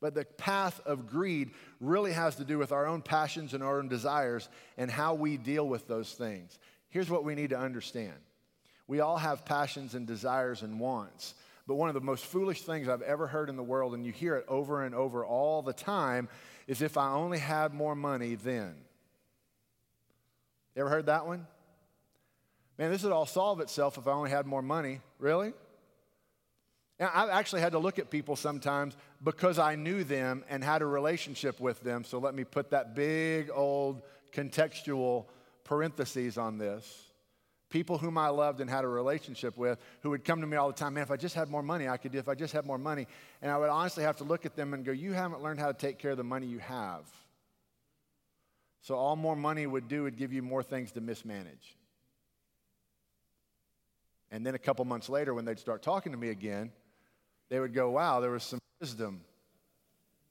But 0.00 0.14
the 0.14 0.24
path 0.24 0.80
of 0.86 1.08
greed 1.08 1.50
really 1.80 2.12
has 2.12 2.36
to 2.36 2.44
do 2.44 2.58
with 2.58 2.70
our 2.70 2.86
own 2.86 3.02
passions 3.02 3.52
and 3.52 3.62
our 3.62 3.78
own 3.78 3.88
desires 3.88 4.48
and 4.76 4.90
how 4.90 5.14
we 5.14 5.36
deal 5.36 5.66
with 5.66 5.88
those 5.88 6.12
things. 6.12 6.58
Here's 6.88 7.10
what 7.10 7.24
we 7.24 7.34
need 7.34 7.50
to 7.50 7.58
understand 7.58 8.14
we 8.86 9.00
all 9.00 9.18
have 9.18 9.44
passions 9.44 9.94
and 9.94 10.06
desires 10.06 10.62
and 10.62 10.80
wants. 10.80 11.34
But 11.66 11.74
one 11.74 11.90
of 11.90 11.94
the 11.94 12.00
most 12.00 12.24
foolish 12.24 12.62
things 12.62 12.88
I've 12.88 13.02
ever 13.02 13.26
heard 13.26 13.50
in 13.50 13.56
the 13.56 13.62
world, 13.62 13.92
and 13.92 14.06
you 14.06 14.10
hear 14.10 14.36
it 14.36 14.46
over 14.48 14.84
and 14.84 14.94
over 14.94 15.26
all 15.26 15.60
the 15.60 15.74
time, 15.74 16.30
is 16.66 16.80
if 16.80 16.96
I 16.96 17.12
only 17.12 17.38
had 17.38 17.74
more 17.74 17.94
money 17.94 18.36
then. 18.36 18.74
Ever 20.74 20.88
heard 20.88 21.06
that 21.06 21.26
one? 21.26 21.46
Man, 22.78 22.90
this 22.90 23.02
would 23.02 23.12
all 23.12 23.26
solve 23.26 23.60
itself 23.60 23.98
if 23.98 24.08
I 24.08 24.12
only 24.12 24.30
had 24.30 24.46
more 24.46 24.62
money. 24.62 25.00
Really? 25.18 25.52
And 26.98 27.08
I've 27.12 27.30
actually 27.30 27.60
had 27.60 27.72
to 27.72 27.78
look 27.78 27.98
at 27.98 28.10
people 28.10 28.36
sometimes 28.36 28.96
because 29.22 29.58
I 29.58 29.76
knew 29.76 30.04
them 30.04 30.44
and 30.48 30.64
had 30.64 30.82
a 30.82 30.86
relationship 30.86 31.60
with 31.60 31.80
them. 31.82 32.04
So 32.04 32.18
let 32.18 32.34
me 32.34 32.44
put 32.44 32.70
that 32.70 32.94
big 32.94 33.50
old 33.52 34.02
contextual 34.32 35.26
parentheses 35.64 36.38
on 36.38 36.58
this 36.58 37.08
people 37.70 37.98
whom 37.98 38.16
I 38.16 38.28
loved 38.28 38.60
and 38.60 38.70
had 38.70 38.84
a 38.84 38.88
relationship 38.88 39.56
with 39.56 39.78
who 40.00 40.10
would 40.10 40.24
come 40.24 40.40
to 40.40 40.46
me 40.46 40.56
all 40.56 40.68
the 40.68 40.74
time, 40.74 40.94
man, 40.94 41.02
if 41.02 41.10
I 41.10 41.16
just 41.16 41.34
had 41.34 41.48
more 41.48 41.62
money, 41.62 41.88
I 41.88 41.96
could 41.96 42.12
do, 42.12 42.18
if 42.18 42.28
I 42.28 42.34
just 42.34 42.52
had 42.52 42.64
more 42.64 42.78
money. 42.78 43.06
And 43.42 43.50
I 43.50 43.58
would 43.58 43.68
honestly 43.68 44.04
have 44.04 44.16
to 44.18 44.24
look 44.24 44.46
at 44.46 44.56
them 44.56 44.74
and 44.74 44.84
go, 44.84 44.92
you 44.92 45.12
haven't 45.12 45.42
learned 45.42 45.60
how 45.60 45.68
to 45.68 45.74
take 45.74 45.98
care 45.98 46.12
of 46.12 46.16
the 46.16 46.24
money 46.24 46.46
you 46.46 46.58
have. 46.60 47.04
So 48.82 48.94
all 48.94 49.16
more 49.16 49.36
money 49.36 49.66
would 49.66 49.88
do 49.88 50.04
would 50.04 50.16
give 50.16 50.32
you 50.32 50.42
more 50.42 50.62
things 50.62 50.92
to 50.92 51.00
mismanage. 51.00 51.76
And 54.30 54.46
then 54.46 54.54
a 54.54 54.58
couple 54.58 54.84
months 54.84 55.08
later, 55.08 55.34
when 55.34 55.44
they'd 55.44 55.58
start 55.58 55.82
talking 55.82 56.12
to 56.12 56.18
me 56.18 56.28
again, 56.30 56.70
they 57.48 57.60
would 57.60 57.74
go, 57.74 57.90
wow, 57.90 58.20
there 58.20 58.30
was 58.30 58.42
some 58.42 58.60
wisdom 58.80 59.20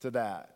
to 0.02 0.12
that. 0.12 0.54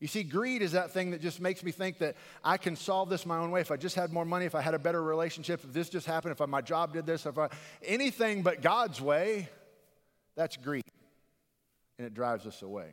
You 0.00 0.06
see, 0.06 0.22
greed 0.22 0.62
is 0.62 0.72
that 0.72 0.92
thing 0.92 1.10
that 1.10 1.20
just 1.20 1.40
makes 1.40 1.64
me 1.64 1.72
think 1.72 1.98
that 1.98 2.16
I 2.44 2.56
can 2.56 2.76
solve 2.76 3.08
this 3.08 3.26
my 3.26 3.38
own 3.38 3.50
way. 3.50 3.60
If 3.60 3.72
I 3.72 3.76
just 3.76 3.96
had 3.96 4.12
more 4.12 4.24
money, 4.24 4.44
if 4.44 4.54
I 4.54 4.60
had 4.60 4.74
a 4.74 4.78
better 4.78 5.02
relationship, 5.02 5.64
if 5.64 5.72
this 5.72 5.88
just 5.88 6.06
happened, 6.06 6.36
if 6.38 6.48
my 6.48 6.60
job 6.60 6.92
did 6.92 7.04
this, 7.04 7.26
if 7.26 7.36
I, 7.36 7.48
anything 7.84 8.42
but 8.42 8.62
God's 8.62 9.00
way, 9.00 9.48
that's 10.36 10.56
greed. 10.56 10.84
And 11.98 12.06
it 12.06 12.14
drives 12.14 12.46
us 12.46 12.62
away. 12.62 12.90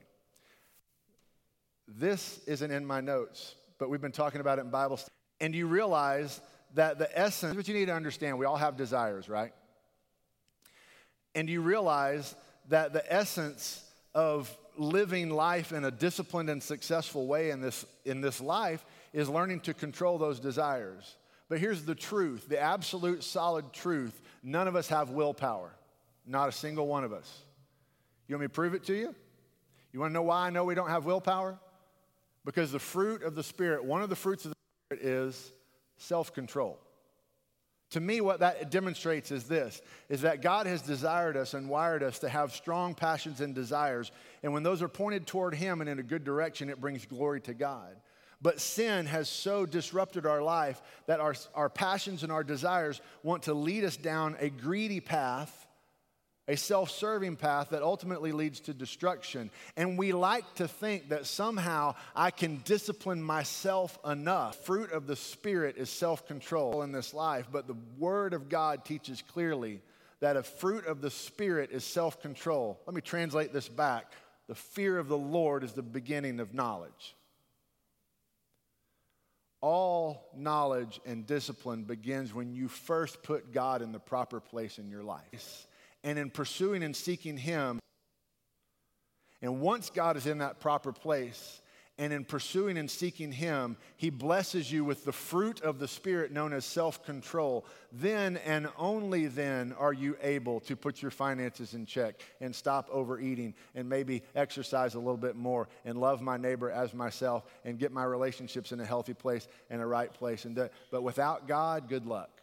This 1.87 2.39
isn't 2.47 2.71
in 2.71 2.83
my 2.83 3.01
notes, 3.01 3.53
but 3.77 3.91
we've 3.91 4.01
been 4.01 4.11
talking 4.11 4.41
about 4.41 4.57
it 4.57 4.61
in 4.61 4.71
Bible 4.71 4.97
study. 4.97 5.11
And 5.39 5.53
you 5.53 5.67
realize 5.67 6.41
that 6.73 6.97
the 6.97 7.17
essence, 7.17 7.55
what 7.55 7.67
you 7.67 7.75
need 7.75 7.85
to 7.85 7.93
understand, 7.93 8.39
we 8.39 8.47
all 8.47 8.57
have 8.57 8.77
desires, 8.77 9.29
right? 9.29 9.53
And 11.35 11.47
you 11.47 11.61
realize 11.61 12.35
that 12.69 12.93
the 12.93 13.13
essence 13.13 13.83
of 14.13 14.55
living 14.77 15.29
life 15.29 15.71
in 15.71 15.85
a 15.85 15.91
disciplined 15.91 16.49
and 16.49 16.61
successful 16.61 17.27
way 17.27 17.51
in 17.51 17.61
this, 17.61 17.85
in 18.03 18.21
this 18.21 18.41
life 18.41 18.85
is 19.13 19.29
learning 19.29 19.61
to 19.61 19.73
control 19.73 20.17
those 20.17 20.39
desires. 20.39 21.15
But 21.47 21.59
here's 21.59 21.83
the 21.83 21.95
truth 21.95 22.47
the 22.49 22.59
absolute 22.59 23.23
solid 23.23 23.71
truth 23.73 24.19
none 24.43 24.67
of 24.67 24.75
us 24.75 24.87
have 24.89 25.09
willpower, 25.09 25.71
not 26.25 26.49
a 26.49 26.51
single 26.51 26.87
one 26.87 27.03
of 27.03 27.13
us. 27.13 27.43
You 28.27 28.35
want 28.35 28.41
me 28.41 28.45
to 28.47 28.53
prove 28.53 28.73
it 28.73 28.83
to 28.85 28.93
you? 28.95 29.15
You 29.93 29.99
want 29.99 30.09
to 30.11 30.13
know 30.13 30.23
why 30.23 30.47
I 30.47 30.49
know 30.49 30.63
we 30.63 30.75
don't 30.75 30.89
have 30.89 31.05
willpower? 31.05 31.57
Because 32.43 32.71
the 32.71 32.79
fruit 32.79 33.23
of 33.23 33.35
the 33.35 33.43
Spirit, 33.43 33.83
one 33.83 34.01
of 34.01 34.09
the 34.09 34.15
fruits 34.15 34.45
of 34.45 34.51
the 34.51 34.95
Spirit 34.95 35.05
is 35.05 35.51
self 35.97 36.33
control. 36.33 36.79
To 37.95 38.01
me, 38.01 38.19
what 38.19 38.41
that 38.41 38.71
demonstrates 38.71 39.31
is 39.31 39.45
this 39.45 39.81
is 40.09 40.23
that 40.23 40.41
God 40.41 40.67
has 40.67 40.81
desired 40.81 41.37
us 41.37 41.53
and 41.53 41.69
wired 41.69 42.03
us 42.03 42.19
to 42.19 42.27
have 42.27 42.51
strong 42.51 42.93
passions 42.93 43.39
and 43.39 43.55
desires. 43.55 44.11
And 44.43 44.51
when 44.51 44.63
those 44.63 44.81
are 44.81 44.89
pointed 44.89 45.25
toward 45.25 45.55
Him 45.55 45.79
and 45.79 45.89
in 45.89 45.97
a 45.97 46.03
good 46.03 46.25
direction, 46.25 46.69
it 46.69 46.81
brings 46.81 47.05
glory 47.05 47.39
to 47.39 47.53
God. 47.53 47.95
But 48.41 48.59
sin 48.59 49.05
has 49.05 49.29
so 49.29 49.65
disrupted 49.65 50.25
our 50.25 50.41
life 50.41 50.81
that 51.05 51.21
our, 51.21 51.35
our 51.53 51.69
passions 51.69 52.23
and 52.23 52.33
our 52.33 52.43
desires 52.43 52.99
want 53.23 53.43
to 53.43 53.53
lead 53.53 53.85
us 53.85 53.95
down 53.95 54.35
a 54.41 54.49
greedy 54.49 54.99
path 54.99 55.64
a 56.47 56.55
self 56.55 56.91
serving 56.91 57.37
path 57.37 57.69
that 57.69 57.81
ultimately 57.81 58.31
leads 58.31 58.59
to 58.61 58.73
destruction. 58.73 59.49
And 59.75 59.97
we 59.97 60.11
like 60.11 60.55
to 60.55 60.67
think 60.67 61.09
that 61.09 61.25
somehow 61.25 61.95
I 62.15 62.31
can 62.31 62.57
discipline 62.65 63.23
myself 63.23 63.97
enough. 64.05 64.57
Fruit 64.65 64.91
of 64.91 65.07
the 65.07 65.15
Spirit 65.15 65.77
is 65.77 65.89
self 65.89 66.27
control 66.27 66.83
in 66.83 66.91
this 66.91 67.13
life, 67.13 67.47
but 67.51 67.67
the 67.67 67.77
Word 67.97 68.33
of 68.33 68.49
God 68.49 68.85
teaches 68.85 69.21
clearly 69.21 69.81
that 70.19 70.37
a 70.37 70.43
fruit 70.43 70.85
of 70.85 71.01
the 71.01 71.11
Spirit 71.11 71.71
is 71.71 71.83
self 71.83 72.21
control. 72.21 72.79
Let 72.85 72.95
me 72.95 73.01
translate 73.01 73.51
this 73.51 73.67
back. 73.67 74.11
The 74.47 74.55
fear 74.55 74.99
of 74.99 75.07
the 75.07 75.17
Lord 75.17 75.63
is 75.63 75.73
the 75.73 75.81
beginning 75.81 76.39
of 76.39 76.53
knowledge. 76.53 77.15
All 79.61 80.29
knowledge 80.35 80.99
and 81.07 81.25
discipline 81.25 81.85
begins 81.85 82.31
when 82.31 82.53
you 82.53 82.67
first 82.67 83.23
put 83.23 83.51
God 83.51 83.81
in 83.81 83.91
the 83.91 83.99
proper 83.99 84.39
place 84.39 84.77
in 84.77 84.91
your 84.91 85.01
life 85.01 85.65
and 86.05 86.17
in 86.19 86.29
pursuing 86.29 86.83
and 86.83 86.95
seeking 86.95 87.35
Him. 87.35 87.79
And 89.41 89.59
once 89.59 89.89
God 89.89 90.15
is 90.15 90.27
in 90.27 90.37
that 90.37 90.61
proper 90.61 90.93
place, 90.93 91.61
and 91.97 92.11
in 92.11 92.25
pursuing 92.25 92.77
and 92.77 92.91
seeking 92.91 93.31
Him, 93.31 93.77
He 93.95 94.09
blesses 94.09 94.71
you 94.71 94.83
with 94.83 95.05
the 95.05 95.13
fruit 95.13 95.61
of 95.61 95.79
the 95.79 95.87
Spirit 95.87 96.31
known 96.31 96.51
as 96.53 96.65
self 96.65 97.03
control. 97.05 97.65
Then 97.91 98.37
and 98.37 98.67
only 98.77 99.27
then 99.27 99.73
are 99.73 99.93
you 99.93 100.17
able 100.21 100.59
to 100.61 100.75
put 100.75 101.01
your 101.01 101.11
finances 101.11 101.73
in 101.73 101.85
check 101.85 102.15
and 102.41 102.53
stop 102.53 102.89
overeating 102.91 103.53
and 103.73 103.87
maybe 103.87 104.23
exercise 104.35 104.95
a 104.95 104.99
little 104.99 105.17
bit 105.17 105.37
more 105.37 105.69
and 105.85 105.97
love 105.99 106.21
my 106.21 106.37
neighbor 106.37 106.69
as 106.69 106.93
myself 106.93 107.45
and 107.63 107.79
get 107.79 107.93
my 107.93 108.03
relationships 108.03 108.73
in 108.73 108.79
a 108.81 108.85
healthy 108.85 109.13
place 109.13 109.47
and 109.69 109.81
a 109.81 109.85
right 109.85 110.13
place. 110.13 110.43
And 110.45 110.69
but 110.91 111.01
without 111.01 111.47
God, 111.47 111.87
good 111.87 112.05
luck. 112.05 112.41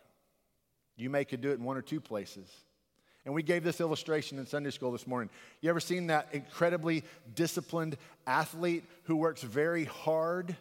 You 0.96 1.11
may 1.11 1.27
could 1.27 1.42
do 1.42 1.51
it 1.51 1.59
in 1.59 1.64
one 1.64 1.77
or 1.77 1.83
two 1.83 2.01
places. 2.01 2.48
And 3.24 3.35
we 3.35 3.42
gave 3.42 3.62
this 3.62 3.80
illustration 3.80 4.38
in 4.38 4.46
Sunday 4.46 4.70
school 4.70 4.90
this 4.90 5.06
morning. 5.06 5.30
You 5.61 5.70
ever 5.70 5.80
seen 5.80 6.08
that 6.08 6.28
incredibly 6.32 7.04
disciplined 7.35 7.96
athlete 8.26 8.85
who 9.04 9.16
works 9.16 9.42
very 9.42 9.85
hard 9.85 10.56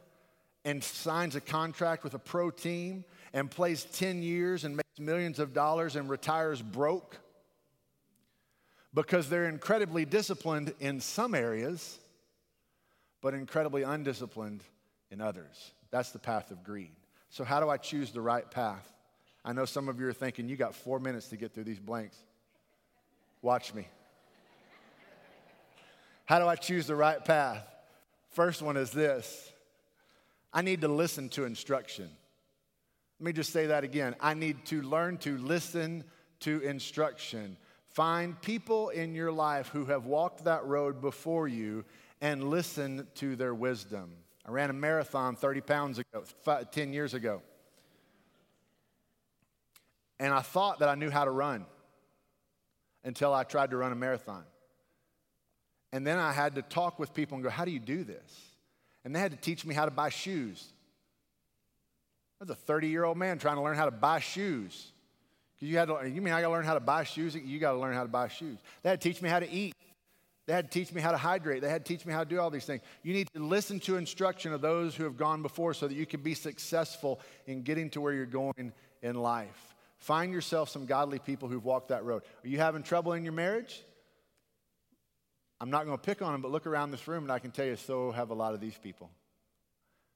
and 0.64 0.84
signs 0.84 1.36
a 1.36 1.42
contract 1.42 2.04
with 2.04 2.14
a 2.14 2.20
pro 2.20 2.52
team 2.52 3.04
and 3.34 3.50
plays 3.50 3.86
10 3.86 4.22
years 4.22 4.64
and 4.64 4.78
makes 4.78 5.00
millions 5.00 5.40
of 5.40 5.54
dollars 5.54 5.96
and 5.96 6.10
retires 6.10 6.62
broke 6.62 7.18
because 8.94 9.30
they're 9.30 9.48
incredibly 9.48 10.06
disciplined 10.06 10.74
in 10.80 11.00
some 11.00 11.34
areas, 11.34 11.98
but 13.22 13.34
incredibly 13.34 13.84
undisciplined 13.84 14.64
in 15.10 15.22
others. 15.22 15.72
That's 15.90 16.12
the 16.12 16.20
path 16.20 16.52
of 16.52 16.64
greed. 16.64 16.92
So, 17.30 17.44
how 17.44 17.60
do 17.60 17.70
I 17.70 17.78
choose 17.78 18.12
the 18.12 18.22
right 18.22 18.50
path? 18.50 18.92
I 19.44 19.54
know 19.54 19.66
some 19.66 19.88
of 19.88 20.00
you 20.00 20.08
are 20.08 20.14
thinking, 20.14 20.50
you 20.50 20.58
got 20.58 20.76
four 20.76 21.00
minutes 21.00 21.30
to 21.30 21.38
get 21.38 21.54
through 21.54 21.64
these 21.64 21.80
blanks. 21.80 22.18
Watch 23.42 23.74
me. 23.74 23.88
How 26.26 26.40
do 26.40 26.48
I 26.48 26.56
choose 26.56 26.88
the 26.88 26.96
right 26.96 27.24
path? 27.24 27.66
First 28.30 28.62
one 28.62 28.78
is 28.78 28.92
this 28.92 29.52
I 30.54 30.62
need 30.62 30.82
to 30.82 30.88
listen 30.88 31.30
to 31.30 31.46
instruction. 31.46 32.10
Let 33.20 33.26
me 33.26 33.34
just 33.34 33.54
say 33.54 33.68
that 33.68 33.84
again. 33.84 34.16
I 34.20 34.34
need 34.34 34.66
to 34.68 34.82
learn 34.82 35.18
to 35.20 35.38
listen 35.38 36.04
to 36.42 36.60
instruction. 36.62 37.58
Find 37.90 38.40
people 38.42 38.90
in 38.90 39.14
your 39.14 39.32
life 39.32 39.68
who 39.68 39.86
have 39.86 40.06
walked 40.06 40.46
that 40.46 40.66
road 40.66 41.02
before 41.02 41.48
you 41.48 41.84
and 42.22 42.50
listen 42.50 43.08
to 43.16 43.36
their 43.36 43.54
wisdom. 43.54 44.14
I 44.46 44.52
ran 44.52 44.70
a 44.70 44.74
marathon 44.74 45.36
30 45.36 45.62
pounds 45.62 46.00
ago, 46.00 46.24
five, 46.44 46.72
10 46.72 46.94
years 46.94 47.14
ago. 47.14 47.42
And 50.20 50.34
I 50.34 50.42
thought 50.42 50.80
that 50.80 50.90
I 50.90 50.96
knew 50.96 51.10
how 51.10 51.26
to 51.26 51.32
run 51.32 51.66
until 53.04 53.34
I 53.34 53.44
tried 53.44 53.72
to 53.72 53.78
run 53.78 53.92
a 53.92 53.96
marathon. 53.96 54.44
And 55.92 56.06
then 56.06 56.20
I 56.20 56.32
had 56.32 56.56
to 56.56 56.62
talk 56.62 57.00
with 57.00 57.14
people 57.14 57.36
and 57.36 57.44
go, 57.44 57.50
How 57.50 57.66
do 57.66 57.72
you 57.72 57.80
do 57.80 58.04
this? 58.04 58.52
And 59.04 59.16
they 59.16 59.20
had 59.20 59.32
to 59.32 59.38
teach 59.38 59.66
me 59.66 59.74
how 59.74 59.86
to 59.86 59.92
buy 59.92 60.10
shoes. 60.10 60.66
I 62.40 62.44
was 62.44 62.50
a 62.52 62.56
30 62.56 62.88
year 62.88 63.04
old 63.04 63.18
man 63.18 63.40
trying 63.40 63.58
to 63.58 63.62
learn 63.62 63.78
how 63.78 63.86
to 63.86 63.92
buy 63.92 64.20
shoes. 64.20 64.92
You, 65.60 65.78
had 65.78 65.90
to, 65.90 66.10
you 66.10 66.22
mean 66.24 66.34
I 66.34 66.42
got 66.42 66.48
to 66.48 66.54
learn 66.54 66.66
how 66.66 66.74
to 66.74 66.80
buy 66.80 67.04
shoes? 67.04 67.36
You 67.36 67.60
got 67.60 67.74
to 67.74 67.78
learn 67.78 67.94
how 67.94 68.02
to 68.02 68.10
buy 68.10 68.30
shoes. 68.30 68.58
They 68.82 68.90
had 68.90 69.00
to 69.00 69.10
teach 69.10 69.22
me 69.22 69.30
how 69.30 69.40
to 69.40 69.50
eat. 69.50 69.76
They 70.48 70.54
had 70.54 70.72
to 70.72 70.80
teach 70.80 70.92
me 70.92 71.02
how 71.02 71.12
to 71.12 71.18
hydrate. 71.18 71.62
They 71.62 71.70
had 71.70 71.86
to 71.86 71.94
teach 71.94 72.04
me 72.04 72.14
how 72.14 72.24
to 72.24 72.30
do 72.30 72.40
all 72.40 72.50
these 72.50 72.66
things. 72.66 72.82
You 73.04 73.14
need 73.14 73.28
to 73.36 73.44
listen 73.44 73.80
to 73.82 73.96
instruction 73.96 74.54
of 74.54 74.62
those 74.62 74.96
who 74.96 75.04
have 75.04 75.18
gone 75.18 75.44
before 75.44 75.76
so 75.76 75.88
that 75.88 75.94
you 75.94 76.08
can 76.08 76.22
be 76.22 76.34
successful 76.34 77.20
in 77.46 77.62
getting 77.62 77.92
to 77.92 78.02
where 78.02 78.12
you're 78.12 78.26
going 78.26 78.74
in 79.04 79.16
life. 79.16 79.71
Find 80.02 80.34
yourself 80.34 80.70
some 80.70 80.88
godly 80.88 81.20
people 81.20 81.48
who've 81.48 81.64
walked 81.64 81.90
that 81.90 82.04
road. 82.04 82.24
Are 82.44 82.48
you 82.48 82.58
having 82.58 82.82
trouble 82.82 83.14
in 83.14 83.24
your 83.24 83.34
marriage? 83.34 83.84
I'm 85.60 85.70
not 85.70 85.86
going 85.86 85.96
to 85.96 86.02
pick 86.02 86.24
on 86.24 86.32
them, 86.32 86.42
but 86.42 86.50
look 86.50 86.66
around 86.66 86.90
this 86.90 87.08
room 87.08 87.24
and 87.24 87.32
I 87.32 87.38
can 87.38 87.52
tell 87.52 87.68
you 87.68 87.76
so 87.76 88.12
have 88.12 88.32
a 88.32 88.34
lot 88.34 88.56
of 88.56 88.60
these 88.60 88.76
people. 88.76 89.12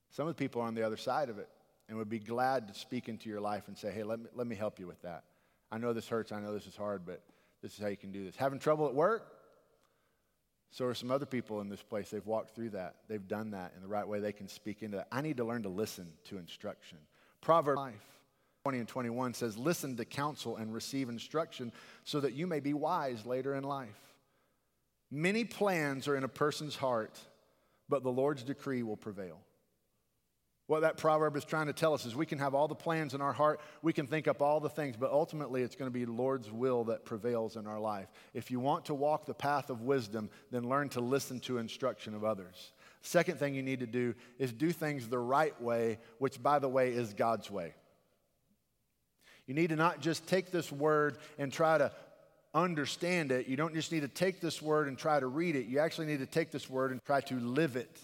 Some 0.10 0.28
of 0.28 0.36
the 0.36 0.40
people 0.40 0.64
are 0.64 0.68
on 0.68 0.74
the 0.74 0.82
other 0.82 0.98
side 0.98 1.30
of 1.30 1.38
it 1.38 1.48
and 1.88 2.00
would 2.00 2.10
be 2.10 2.18
glad 2.18 2.68
to 2.70 2.74
speak 2.74 3.10
into 3.10 3.30
your 3.30 3.40
life 3.40 3.68
and 3.68 3.78
say, 3.78 3.92
hey, 3.92 4.02
let 4.02 4.20
me, 4.20 4.26
let 4.34 4.48
me 4.48 4.56
help 4.56 4.80
you 4.80 4.88
with 4.88 5.00
that. 5.04 5.24
I 5.72 5.78
know 5.78 5.94
this 5.94 6.08
hurts. 6.08 6.32
I 6.32 6.40
know 6.40 6.52
this 6.52 6.66
is 6.66 6.76
hard, 6.76 7.06
but 7.06 7.22
this 7.62 7.74
is 7.74 7.80
how 7.80 7.88
you 7.88 7.98
can 7.98 8.12
do 8.12 8.26
this. 8.26 8.36
Having 8.36 8.60
trouble 8.60 8.88
at 8.88 8.96
work? 8.96 9.34
So 10.72 10.86
are 10.86 10.96
some 10.96 11.12
other 11.12 11.28
people 11.28 11.62
in 11.62 11.70
this 11.70 11.84
place. 11.84 12.10
They've 12.10 12.26
walked 12.26 12.56
through 12.56 12.72
that. 12.72 12.96
They've 13.08 13.28
done 13.28 13.52
that 13.52 13.74
in 13.76 13.84
the 13.84 13.88
right 13.88 14.08
way. 14.08 14.20
They 14.20 14.34
can 14.34 14.48
speak 14.48 14.82
into 14.82 14.98
that. 14.98 15.08
I 15.12 15.22
need 15.22 15.38
to 15.38 15.46
learn 15.46 15.62
to 15.62 15.70
listen 15.70 16.12
to 16.26 16.40
instruction. 16.40 16.98
Proverbs 17.42 17.82
20 18.66 18.80
and 18.80 18.88
21 18.88 19.36
says, 19.36 19.60
Listen 19.60 19.96
to 19.96 20.04
counsel 20.04 20.56
and 20.56 20.74
receive 20.74 21.08
instruction 21.08 21.72
so 22.04 22.20
that 22.20 22.34
you 22.34 22.48
may 22.48 22.60
be 22.60 22.74
wise 22.74 23.24
later 23.24 23.54
in 23.54 23.64
life. 23.64 24.16
Many 25.12 25.44
plans 25.44 26.08
are 26.08 26.16
in 26.16 26.24
a 26.24 26.28
person's 26.28 26.76
heart, 26.76 27.20
but 27.90 28.02
the 28.02 28.12
Lord's 28.12 28.42
decree 28.42 28.82
will 28.82 28.98
prevail. 28.98 29.38
What 30.66 30.82
that 30.82 30.98
proverb 30.98 31.38
is 31.38 31.46
trying 31.46 31.68
to 31.68 31.74
tell 31.74 31.94
us 31.94 32.08
is 32.08 32.16
we 32.16 32.26
can 32.26 32.40
have 32.40 32.56
all 32.56 32.68
the 32.68 32.74
plans 32.74 33.14
in 33.14 33.22
our 33.22 33.34
heart, 33.34 33.62
we 33.84 33.94
can 33.94 34.08
think 34.08 34.28
up 34.28 34.42
all 34.42 34.60
the 34.60 34.68
things, 34.68 34.96
but 34.98 35.12
ultimately 35.12 35.62
it's 35.62 35.76
going 35.76 35.92
to 35.92 35.94
be 35.94 36.08
Lord's 36.08 36.52
will 36.52 36.86
that 36.86 37.06
prevails 37.06 37.58
in 37.58 37.68
our 37.68 37.80
life. 37.80 38.08
If 38.34 38.50
you 38.50 38.60
want 38.60 38.86
to 38.86 38.96
walk 38.96 39.28
the 39.28 39.36
path 39.36 39.70
of 39.70 39.84
wisdom, 39.84 40.28
then 40.50 40.68
learn 40.68 40.90
to 40.90 41.02
listen 41.02 41.40
to 41.42 41.60
instruction 41.60 42.16
of 42.16 42.24
others. 42.24 42.72
Second 43.04 43.38
thing 43.38 43.54
you 43.54 43.62
need 43.62 43.82
to 43.82 43.86
do 43.86 44.16
is 44.40 44.52
do 44.52 44.72
things 44.72 45.08
the 45.08 45.20
right 45.20 45.62
way, 45.62 46.00
which, 46.18 46.42
by 46.42 46.58
the 46.58 46.68
way, 46.68 46.90
is 46.90 47.14
God's 47.14 47.52
way. 47.52 47.76
You 49.48 49.54
need 49.54 49.70
to 49.70 49.76
not 49.76 50.02
just 50.02 50.28
take 50.28 50.52
this 50.52 50.72
word 50.72 51.18
and 51.38 51.52
try 51.52 51.78
to 51.78 51.92
understand 52.54 53.32
it. 53.32 53.48
You 53.48 53.58
don't 53.58 53.74
just 53.74 53.92
need 53.92 54.02
to 54.02 54.08
take 54.08 54.40
this 54.40 54.62
word 54.62 54.88
and 54.88 54.98
try 54.98 55.20
to 55.20 55.28
read 55.28 55.56
it. 55.56 55.66
You 55.66 55.80
actually 55.80 56.08
need 56.08 56.20
to 56.20 56.26
take 56.26 56.52
this 56.52 56.70
word 56.70 56.92
and 56.92 57.04
try 57.06 57.22
to 57.22 57.36
live 57.40 57.76
it. 57.76 58.00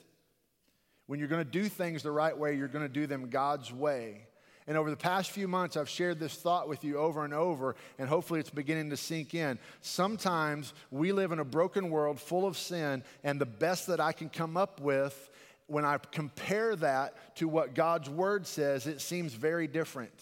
When 1.07 1.19
you're 1.19 1.29
going 1.29 1.43
to 1.43 1.49
do 1.49 1.67
things 1.67 2.03
the 2.03 2.11
right 2.11 2.37
way, 2.37 2.55
you're 2.55 2.67
going 2.67 2.87
to 2.87 2.93
do 2.93 3.07
them 3.07 3.29
God's 3.29 3.71
way. 3.73 4.27
And 4.67 4.77
over 4.77 4.89
the 4.89 4.97
past 4.97 5.31
few 5.31 5.47
months, 5.47 5.75
I've 5.75 5.89
shared 5.89 6.19
this 6.19 6.35
thought 6.35 6.69
with 6.69 6.83
you 6.83 6.97
over 6.97 7.25
and 7.25 7.33
over, 7.33 7.75
and 7.97 8.07
hopefully 8.07 8.39
it's 8.39 8.51
beginning 8.51 8.91
to 8.91 8.97
sink 8.97 9.33
in. 9.33 9.57
Sometimes 9.81 10.73
we 10.91 11.11
live 11.11 11.31
in 11.31 11.39
a 11.39 11.45
broken 11.45 11.89
world 11.89 12.19
full 12.19 12.45
of 12.45 12.57
sin, 12.57 13.03
and 13.23 13.41
the 13.41 13.45
best 13.45 13.87
that 13.87 13.99
I 13.99 14.11
can 14.11 14.29
come 14.29 14.55
up 14.55 14.79
with, 14.79 15.29
when 15.67 15.83
I 15.83 15.97
compare 16.11 16.75
that 16.77 17.35
to 17.37 17.47
what 17.47 17.73
God's 17.73 18.09
word 18.09 18.45
says, 18.45 18.85
it 18.85 19.01
seems 19.01 19.33
very 19.33 19.67
different. 19.67 20.13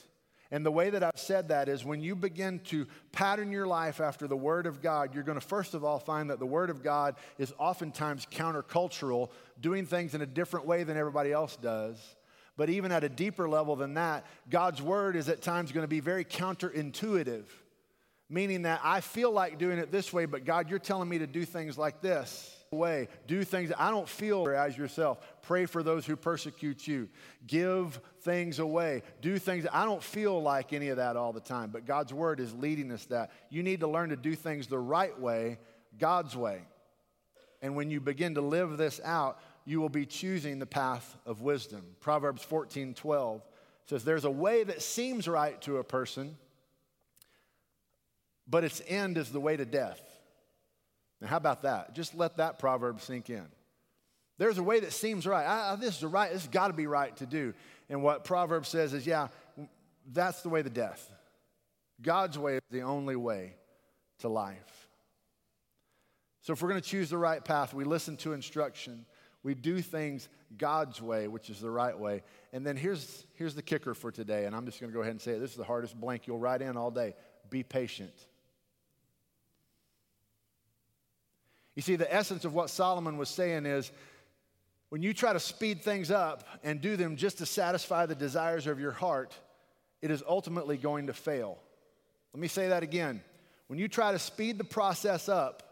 And 0.51 0.65
the 0.65 0.71
way 0.71 0.89
that 0.89 1.03
I've 1.03 1.11
said 1.15 1.49
that 1.49 1.69
is 1.69 1.85
when 1.85 2.01
you 2.01 2.15
begin 2.15 2.59
to 2.65 2.87
pattern 3.11 3.51
your 3.51 3.67
life 3.67 4.01
after 4.01 4.27
the 4.27 4.35
Word 4.35 4.65
of 4.65 4.81
God, 4.81 5.13
you're 5.13 5.23
going 5.23 5.39
to 5.39 5.45
first 5.45 5.75
of 5.75 5.83
all 5.83 5.99
find 5.99 6.29
that 6.31 6.39
the 6.39 6.45
Word 6.45 6.71
of 6.71 6.81
God 6.81 7.15
is 7.37 7.53
oftentimes 7.59 8.25
countercultural, 8.25 9.29
doing 9.61 9.85
things 9.85 10.15
in 10.15 10.21
a 10.21 10.25
different 10.25 10.65
way 10.65 10.83
than 10.83 10.97
everybody 10.97 11.31
else 11.31 11.55
does. 11.55 12.15
But 12.57 12.69
even 12.69 12.91
at 12.91 13.03
a 13.03 13.09
deeper 13.09 13.47
level 13.47 13.75
than 13.75 13.93
that, 13.93 14.25
God's 14.49 14.81
Word 14.81 15.15
is 15.15 15.29
at 15.29 15.41
times 15.41 15.71
going 15.71 15.83
to 15.83 15.87
be 15.87 15.99
very 15.99 16.25
counterintuitive, 16.25 17.45
meaning 18.27 18.63
that 18.63 18.81
I 18.83 19.01
feel 19.01 19.31
like 19.31 19.59
doing 19.59 19.77
it 19.77 19.91
this 19.91 20.11
way, 20.11 20.25
but 20.25 20.45
God, 20.45 20.69
you're 20.69 20.79
telling 20.79 21.07
me 21.07 21.19
to 21.19 21.27
do 21.27 21.45
things 21.45 21.77
like 21.77 22.01
this 22.01 22.58
way. 22.71 23.07
Do 23.25 23.43
things 23.43 23.71
I 23.75 23.89
don't 23.89 24.07
feel 24.07 24.47
as 24.47 24.77
yourself. 24.77 25.19
Pray 25.41 25.65
for 25.65 25.81
those 25.81 26.05
who 26.05 26.15
persecute 26.15 26.87
you. 26.87 27.09
Give 27.47 27.99
things 28.21 28.59
away. 28.59 29.01
Do 29.21 29.39
things 29.39 29.65
I 29.71 29.85
don't 29.85 30.03
feel 30.03 30.39
like 30.39 30.71
any 30.71 30.89
of 30.89 30.97
that 30.97 31.17
all 31.17 31.33
the 31.33 31.39
time, 31.39 31.71
but 31.71 31.87
God's 31.87 32.13
word 32.13 32.39
is 32.39 32.53
leading 32.53 32.91
us 32.91 33.05
that. 33.05 33.31
You 33.49 33.63
need 33.63 33.79
to 33.79 33.87
learn 33.87 34.09
to 34.09 34.15
do 34.15 34.35
things 34.35 34.67
the 34.67 34.77
right 34.77 35.19
way, 35.19 35.57
God's 35.97 36.35
way. 36.35 36.61
And 37.63 37.75
when 37.75 37.89
you 37.89 37.99
begin 37.99 38.35
to 38.35 38.41
live 38.41 38.77
this 38.77 39.01
out, 39.03 39.41
you 39.65 39.81
will 39.81 39.89
be 39.89 40.05
choosing 40.05 40.59
the 40.59 40.67
path 40.67 41.17
of 41.25 41.41
wisdom. 41.41 41.83
Proverbs 41.99 42.43
14 42.43 42.93
12 42.93 43.41
says, 43.87 44.03
There's 44.03 44.25
a 44.25 44.31
way 44.31 44.63
that 44.63 44.83
seems 44.83 45.27
right 45.27 45.59
to 45.61 45.77
a 45.77 45.83
person, 45.83 46.37
but 48.47 48.63
its 48.63 48.79
end 48.87 49.17
is 49.17 49.31
the 49.31 49.39
way 49.39 49.57
to 49.57 49.65
death. 49.65 50.08
Now, 51.21 51.27
how 51.27 51.37
about 51.37 51.63
that? 51.63 51.93
Just 51.93 52.15
let 52.15 52.37
that 52.37 52.59
proverb 52.59 53.01
sink 53.01 53.29
in. 53.29 53.45
There's 54.37 54.57
a 54.57 54.63
way 54.63 54.79
that 54.79 54.93
seems 54.93 55.27
right. 55.27 55.45
I, 55.45 55.75
this 55.75 55.97
is 55.97 56.05
right. 56.05 56.31
This 56.31 56.43
has 56.43 56.49
got 56.49 56.67
to 56.67 56.73
be 56.73 56.87
right 56.87 57.15
to 57.17 57.25
do. 57.25 57.53
And 57.89 58.01
what 58.01 58.23
Proverb 58.23 58.65
says 58.65 58.93
is, 58.93 59.05
yeah, 59.05 59.27
that's 60.11 60.41
the 60.41 60.49
way 60.49 60.63
to 60.63 60.69
death. 60.69 61.11
God's 62.01 62.39
way 62.39 62.55
is 62.55 62.61
the 62.71 62.81
only 62.81 63.17
way 63.17 63.55
to 64.19 64.29
life. 64.29 64.87
So 66.41 66.53
if 66.53 66.61
we're 66.61 66.69
going 66.69 66.81
to 66.81 66.87
choose 66.87 67.09
the 67.09 67.17
right 67.17 67.43
path, 67.43 67.73
we 67.73 67.83
listen 67.83 68.15
to 68.17 68.31
instruction. 68.31 69.05
We 69.43 69.55
do 69.55 69.81
things 69.81 70.29
God's 70.57 71.01
way, 71.01 71.27
which 71.27 71.49
is 71.49 71.59
the 71.59 71.69
right 71.69 71.97
way. 71.97 72.23
And 72.53 72.65
then 72.65 72.77
here's, 72.77 73.25
here's 73.33 73.55
the 73.55 73.61
kicker 73.61 73.93
for 73.93 74.11
today, 74.11 74.45
and 74.45 74.55
I'm 74.55 74.65
just 74.65 74.79
going 74.79 74.89
to 74.91 74.95
go 74.95 75.01
ahead 75.01 75.11
and 75.11 75.21
say 75.21 75.33
it. 75.33 75.39
This 75.39 75.51
is 75.51 75.57
the 75.57 75.65
hardest 75.65 75.99
blank 75.99 76.27
you'll 76.27 76.39
write 76.39 76.61
in 76.61 76.77
all 76.77 76.91
day. 76.91 77.13
Be 77.49 77.63
patient. 77.63 78.13
You 81.79 81.81
see, 81.81 81.95
the 81.95 82.13
essence 82.13 82.43
of 82.43 82.53
what 82.53 82.69
Solomon 82.69 83.15
was 83.15 83.29
saying 83.29 83.65
is 83.65 83.89
when 84.89 85.01
you 85.01 85.13
try 85.13 85.31
to 85.31 85.39
speed 85.39 85.81
things 85.81 86.11
up 86.11 86.43
and 86.61 86.81
do 86.81 86.97
them 86.97 87.15
just 87.15 87.37
to 87.37 87.45
satisfy 87.45 88.05
the 88.05 88.15
desires 88.15 88.67
of 88.67 88.81
your 88.81 88.91
heart, 88.91 89.33
it 90.01 90.11
is 90.11 90.21
ultimately 90.27 90.75
going 90.75 91.07
to 91.07 91.13
fail. 91.13 91.57
Let 92.33 92.41
me 92.41 92.49
say 92.49 92.67
that 92.67 92.83
again. 92.83 93.21
When 93.67 93.79
you 93.79 93.87
try 93.87 94.11
to 94.11 94.19
speed 94.19 94.57
the 94.57 94.65
process 94.65 95.29
up 95.29 95.63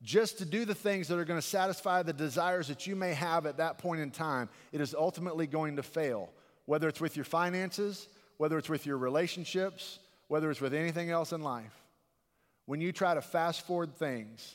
just 0.00 0.38
to 0.38 0.46
do 0.46 0.64
the 0.64 0.74
things 0.74 1.08
that 1.08 1.18
are 1.18 1.26
going 1.26 1.38
to 1.38 1.46
satisfy 1.46 2.02
the 2.02 2.14
desires 2.14 2.68
that 2.68 2.86
you 2.86 2.96
may 2.96 3.12
have 3.12 3.44
at 3.44 3.58
that 3.58 3.76
point 3.76 4.00
in 4.00 4.10
time, 4.10 4.48
it 4.72 4.80
is 4.80 4.94
ultimately 4.94 5.46
going 5.46 5.76
to 5.76 5.82
fail. 5.82 6.30
Whether 6.64 6.88
it's 6.88 7.02
with 7.02 7.16
your 7.16 7.26
finances, 7.26 8.08
whether 8.38 8.56
it's 8.56 8.70
with 8.70 8.86
your 8.86 8.96
relationships, 8.96 9.98
whether 10.28 10.50
it's 10.50 10.62
with 10.62 10.72
anything 10.72 11.10
else 11.10 11.32
in 11.32 11.42
life. 11.42 11.82
When 12.64 12.80
you 12.80 12.92
try 12.92 13.12
to 13.12 13.20
fast 13.20 13.66
forward 13.66 13.94
things, 13.94 14.54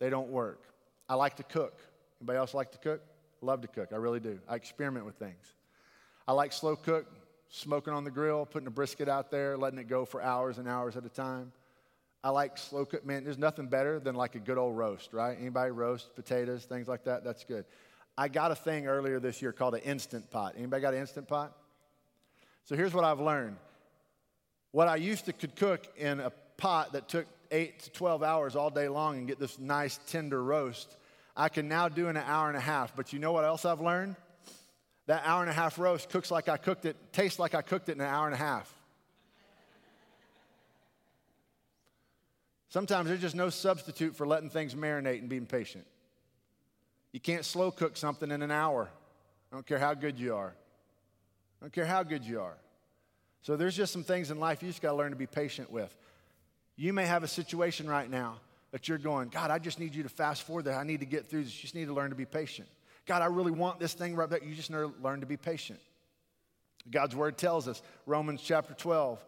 they 0.00 0.10
don't 0.10 0.28
work. 0.28 0.64
I 1.08 1.14
like 1.14 1.36
to 1.36 1.44
cook. 1.44 1.78
Anybody 2.20 2.38
else 2.38 2.54
like 2.54 2.72
to 2.72 2.78
cook? 2.78 3.02
Love 3.42 3.60
to 3.60 3.68
cook. 3.68 3.90
I 3.92 3.96
really 3.96 4.20
do. 4.20 4.40
I 4.48 4.56
experiment 4.56 5.06
with 5.06 5.14
things. 5.14 5.54
I 6.26 6.32
like 6.32 6.52
slow 6.52 6.76
cook, 6.76 7.06
smoking 7.48 7.92
on 7.92 8.04
the 8.04 8.10
grill, 8.10 8.44
putting 8.44 8.66
a 8.66 8.70
brisket 8.70 9.08
out 9.08 9.30
there, 9.30 9.56
letting 9.56 9.78
it 9.78 9.88
go 9.88 10.04
for 10.04 10.20
hours 10.20 10.58
and 10.58 10.68
hours 10.68 10.96
at 10.96 11.04
a 11.04 11.08
time. 11.08 11.52
I 12.22 12.30
like 12.30 12.58
slow 12.58 12.84
cook. 12.84 13.06
Man, 13.06 13.24
there's 13.24 13.38
nothing 13.38 13.66
better 13.66 13.98
than 13.98 14.14
like 14.14 14.34
a 14.34 14.38
good 14.38 14.58
old 14.58 14.76
roast, 14.76 15.12
right? 15.12 15.36
Anybody 15.38 15.70
roast 15.70 16.14
potatoes, 16.14 16.64
things 16.64 16.88
like 16.88 17.04
that? 17.04 17.24
That's 17.24 17.44
good. 17.44 17.64
I 18.18 18.28
got 18.28 18.50
a 18.50 18.54
thing 18.54 18.86
earlier 18.86 19.18
this 19.20 19.40
year 19.40 19.52
called 19.52 19.74
an 19.74 19.80
instant 19.80 20.30
pot. 20.30 20.54
Anybody 20.56 20.82
got 20.82 20.92
an 20.92 21.00
instant 21.00 21.28
pot? 21.28 21.56
So 22.64 22.76
here's 22.76 22.92
what 22.92 23.04
I've 23.04 23.20
learned. 23.20 23.56
What 24.72 24.86
I 24.86 24.96
used 24.96 25.24
to 25.24 25.32
could 25.32 25.56
cook 25.56 25.86
in 25.96 26.20
a 26.20 26.30
pot 26.58 26.92
that 26.92 27.08
took 27.08 27.26
8 27.50 27.78
to 27.80 27.90
12 27.90 28.22
hours 28.22 28.56
all 28.56 28.70
day 28.70 28.88
long 28.88 29.18
and 29.18 29.26
get 29.26 29.38
this 29.38 29.58
nice 29.58 29.98
tender 30.06 30.42
roast, 30.42 30.96
I 31.36 31.48
can 31.48 31.68
now 31.68 31.88
do 31.88 32.08
in 32.08 32.16
an 32.16 32.24
hour 32.26 32.48
and 32.48 32.56
a 32.56 32.60
half. 32.60 32.94
But 32.94 33.12
you 33.12 33.18
know 33.18 33.32
what 33.32 33.44
else 33.44 33.64
I've 33.64 33.80
learned? 33.80 34.16
That 35.06 35.22
hour 35.24 35.40
and 35.40 35.50
a 35.50 35.54
half 35.54 35.78
roast 35.78 36.08
cooks 36.10 36.30
like 36.30 36.48
I 36.48 36.56
cooked 36.56 36.84
it, 36.84 36.96
tastes 37.12 37.38
like 37.38 37.54
I 37.54 37.62
cooked 37.62 37.88
it 37.88 37.92
in 37.92 38.00
an 38.00 38.06
hour 38.06 38.26
and 38.26 38.34
a 38.34 38.38
half. 38.38 38.72
Sometimes 42.68 43.08
there's 43.08 43.20
just 43.20 43.34
no 43.34 43.50
substitute 43.50 44.14
for 44.14 44.26
letting 44.26 44.48
things 44.48 44.76
marinate 44.76 45.18
and 45.18 45.28
being 45.28 45.46
patient. 45.46 45.84
You 47.10 47.18
can't 47.18 47.44
slow 47.44 47.72
cook 47.72 47.96
something 47.96 48.30
in 48.30 48.42
an 48.42 48.52
hour. 48.52 48.88
I 49.50 49.56
don't 49.56 49.66
care 49.66 49.80
how 49.80 49.94
good 49.94 50.18
you 50.18 50.36
are. 50.36 50.54
I 51.60 51.64
don't 51.64 51.72
care 51.72 51.86
how 51.86 52.04
good 52.04 52.24
you 52.24 52.40
are. 52.40 52.56
So 53.42 53.56
there's 53.56 53.76
just 53.76 53.92
some 53.92 54.04
things 54.04 54.30
in 54.30 54.38
life 54.38 54.62
you 54.62 54.68
just 54.68 54.82
got 54.82 54.90
to 54.90 54.96
learn 54.96 55.10
to 55.10 55.16
be 55.16 55.26
patient 55.26 55.70
with. 55.72 55.96
You 56.80 56.94
may 56.94 57.04
have 57.04 57.22
a 57.24 57.28
situation 57.28 57.86
right 57.86 58.08
now 58.08 58.40
that 58.70 58.88
you're 58.88 58.96
going, 58.96 59.28
God, 59.28 59.50
I 59.50 59.58
just 59.58 59.78
need 59.78 59.94
you 59.94 60.02
to 60.02 60.08
fast 60.08 60.44
forward 60.44 60.64
that. 60.64 60.78
I 60.78 60.82
need 60.82 61.00
to 61.00 61.06
get 61.06 61.26
through 61.26 61.44
this. 61.44 61.54
You 61.54 61.60
just 61.60 61.74
need 61.74 61.88
to 61.88 61.92
learn 61.92 62.08
to 62.08 62.16
be 62.16 62.24
patient. 62.24 62.68
God, 63.04 63.20
I 63.20 63.26
really 63.26 63.52
want 63.52 63.78
this 63.78 63.92
thing 63.92 64.16
right 64.16 64.30
back. 64.30 64.42
You 64.46 64.54
just 64.54 64.70
need 64.70 64.78
to 64.78 64.94
learn 65.02 65.20
to 65.20 65.26
be 65.26 65.36
patient. 65.36 65.78
God's 66.90 67.14
word 67.14 67.36
tells 67.36 67.68
us, 67.68 67.82
Romans 68.06 68.40
chapter 68.40 68.72
12, 68.72 69.22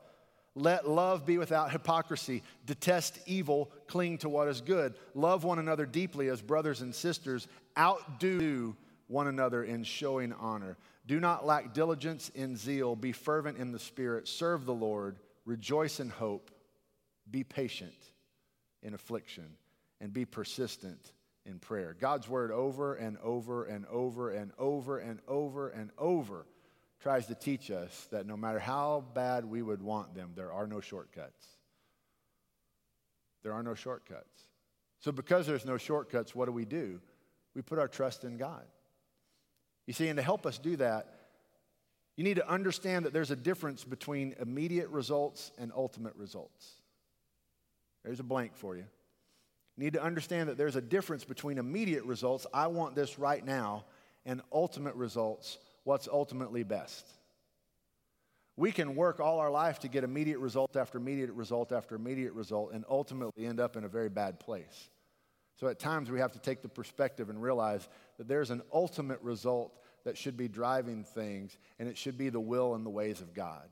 let 0.54 0.88
love 0.88 1.26
be 1.26 1.36
without 1.36 1.70
hypocrisy. 1.70 2.42
Detest 2.64 3.18
evil, 3.26 3.70
cling 3.86 4.16
to 4.18 4.30
what 4.30 4.48
is 4.48 4.62
good. 4.62 4.94
Love 5.14 5.44
one 5.44 5.58
another 5.58 5.84
deeply 5.84 6.28
as 6.28 6.40
brothers 6.40 6.80
and 6.80 6.94
sisters. 6.94 7.48
Outdo 7.78 8.74
one 9.08 9.26
another 9.26 9.62
in 9.62 9.84
showing 9.84 10.32
honor. 10.32 10.78
Do 11.06 11.20
not 11.20 11.44
lack 11.44 11.74
diligence 11.74 12.30
in 12.34 12.56
zeal. 12.56 12.96
Be 12.96 13.12
fervent 13.12 13.58
in 13.58 13.72
the 13.72 13.78
spirit. 13.78 14.26
Serve 14.26 14.64
the 14.64 14.72
Lord. 14.72 15.18
Rejoice 15.44 16.00
in 16.00 16.08
hope. 16.08 16.50
Be 17.30 17.44
patient 17.44 17.94
in 18.82 18.94
affliction. 18.94 19.56
And 20.00 20.12
be 20.12 20.24
persistent 20.24 21.12
in 21.46 21.58
prayer. 21.58 21.96
God's 21.98 22.28
word 22.28 22.50
over 22.50 22.94
and 22.94 23.18
over 23.22 23.64
and 23.64 23.84
over 23.86 24.30
and 24.30 24.50
over 24.58 24.98
and 24.98 25.20
over 25.28 25.68
and 25.68 25.90
over 25.98 26.46
tries 27.00 27.26
to 27.26 27.34
teach 27.34 27.70
us 27.70 28.08
that 28.12 28.26
no 28.26 28.36
matter 28.36 28.58
how 28.58 29.04
bad 29.14 29.44
we 29.44 29.62
would 29.62 29.82
want 29.82 30.14
them, 30.14 30.32
there 30.36 30.52
are 30.52 30.66
no 30.66 30.80
shortcuts. 30.80 31.46
There 33.42 33.52
are 33.52 33.62
no 33.62 33.74
shortcuts. 33.74 34.42
So, 35.00 35.10
because 35.10 35.46
there's 35.46 35.66
no 35.66 35.78
shortcuts, 35.78 36.32
what 36.34 36.46
do 36.46 36.52
we 36.52 36.64
do? 36.64 37.00
We 37.54 37.62
put 37.62 37.80
our 37.80 37.88
trust 37.88 38.22
in 38.22 38.36
God. 38.36 38.62
You 39.86 39.92
see, 39.92 40.08
and 40.08 40.16
to 40.16 40.22
help 40.22 40.46
us 40.46 40.58
do 40.58 40.76
that, 40.76 41.08
you 42.16 42.22
need 42.22 42.36
to 42.36 42.48
understand 42.48 43.04
that 43.04 43.12
there's 43.12 43.32
a 43.32 43.36
difference 43.36 43.82
between 43.82 44.36
immediate 44.40 44.88
results 44.90 45.50
and 45.58 45.72
ultimate 45.74 46.14
results. 46.14 46.81
There's 48.04 48.20
a 48.20 48.24
blank 48.24 48.56
for 48.56 48.76
you. 48.76 48.84
You 49.76 49.84
need 49.84 49.94
to 49.94 50.02
understand 50.02 50.48
that 50.48 50.58
there's 50.58 50.76
a 50.76 50.82
difference 50.82 51.24
between 51.24 51.58
immediate 51.58 52.04
results, 52.04 52.46
I 52.52 52.66
want 52.66 52.94
this 52.94 53.18
right 53.18 53.44
now, 53.44 53.84
and 54.26 54.42
ultimate 54.52 54.94
results, 54.94 55.58
what's 55.84 56.08
ultimately 56.08 56.62
best. 56.62 57.06
We 58.56 58.70
can 58.70 58.94
work 58.94 59.18
all 59.18 59.38
our 59.38 59.50
life 59.50 59.80
to 59.80 59.88
get 59.88 60.04
immediate 60.04 60.38
result 60.38 60.76
after 60.76 60.98
immediate 60.98 61.32
result 61.32 61.72
after 61.72 61.94
immediate 61.94 62.34
result 62.34 62.72
and 62.72 62.84
ultimately 62.88 63.46
end 63.46 63.60
up 63.60 63.76
in 63.76 63.84
a 63.84 63.88
very 63.88 64.10
bad 64.10 64.38
place. 64.38 64.90
So 65.56 65.68
at 65.68 65.78
times 65.78 66.10
we 66.10 66.20
have 66.20 66.32
to 66.32 66.38
take 66.38 66.60
the 66.60 66.68
perspective 66.68 67.30
and 67.30 67.42
realize 67.42 67.88
that 68.18 68.28
there's 68.28 68.50
an 68.50 68.62
ultimate 68.72 69.20
result 69.22 69.78
that 70.04 70.18
should 70.18 70.36
be 70.36 70.48
driving 70.48 71.04
things, 71.04 71.56
and 71.78 71.88
it 71.88 71.96
should 71.96 72.18
be 72.18 72.28
the 72.28 72.40
will 72.40 72.74
and 72.74 72.84
the 72.84 72.90
ways 72.90 73.20
of 73.20 73.32
God. 73.32 73.68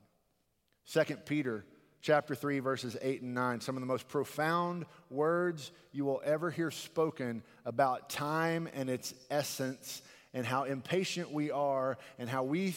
Second 0.85 1.27
Peter 1.27 1.65
chapter 2.01 2.35
3 2.35 2.61
verses 2.61 2.97
8 3.01 3.23
and 3.23 3.35
9 3.35 3.61
some 3.61 3.77
of 3.77 3.81
the 3.81 3.87
most 3.87 4.09
profound 4.09 4.87
words 5.11 5.71
you 5.93 6.05
will 6.05 6.23
ever 6.25 6.51
hear 6.51 6.71
spoken 6.71 7.43
about 7.65 8.09
time 8.09 8.69
and 8.75 8.89
its 8.89 9.15
essence 9.31 10.03
and 10.33 10.47
how 10.47 10.65
impatient 10.65 11.33
we 11.33 11.51
are 11.51 11.99
and 12.19 12.29
how 12.29 12.43
we 12.43 12.71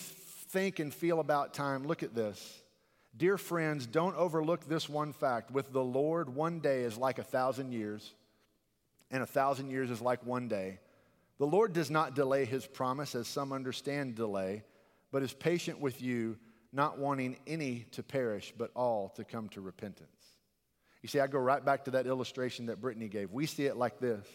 think 0.54 0.80
and 0.80 0.94
feel 0.94 1.20
about 1.20 1.54
time. 1.54 1.84
Look 1.84 2.04
at 2.04 2.16
this. 2.16 2.62
Dear 3.18 3.38
friends, 3.38 3.86
don't 3.86 4.16
overlook 4.16 4.68
this 4.68 4.90
one 4.90 5.14
fact. 5.14 5.52
With 5.52 5.72
the 5.72 5.84
Lord, 5.84 6.30
one 6.30 6.60
day 6.60 6.82
is 6.82 6.98
like 6.98 7.20
a 7.20 7.24
thousand 7.24 7.72
years, 7.72 8.14
and 9.12 9.22
a 9.22 9.28
thousand 9.28 9.70
years 9.70 9.92
is 9.92 10.02
like 10.02 10.26
one 10.26 10.48
day. 10.48 10.80
The 11.38 11.46
Lord 11.46 11.74
does 11.74 11.92
not 11.92 12.16
delay 12.16 12.46
his 12.46 12.66
promise, 12.66 13.14
as 13.14 13.28
some 13.28 13.52
understand 13.52 14.16
delay, 14.16 14.64
but 15.12 15.22
is 15.22 15.34
patient 15.34 15.80
with 15.80 16.02
you, 16.02 16.38
not 16.74 16.98
wanting 16.98 17.38
any 17.46 17.86
to 17.92 18.04
perish, 18.04 18.54
but 18.58 18.72
all 18.76 19.10
to 19.10 19.24
come 19.24 19.48
to 19.50 19.62
repentance. 19.62 20.10
You 21.04 21.10
see, 21.10 21.20
I 21.20 21.28
go 21.28 21.38
right 21.38 21.64
back 21.64 21.86
to 21.86 21.92
that 21.92 22.08
illustration 22.08 22.66
that 22.66 22.82
Brittany 22.82 23.08
gave. 23.08 23.32
We 23.32 23.46
see 23.46 23.66
it 23.66 23.78
like 23.78 24.00
this. 24.00 24.26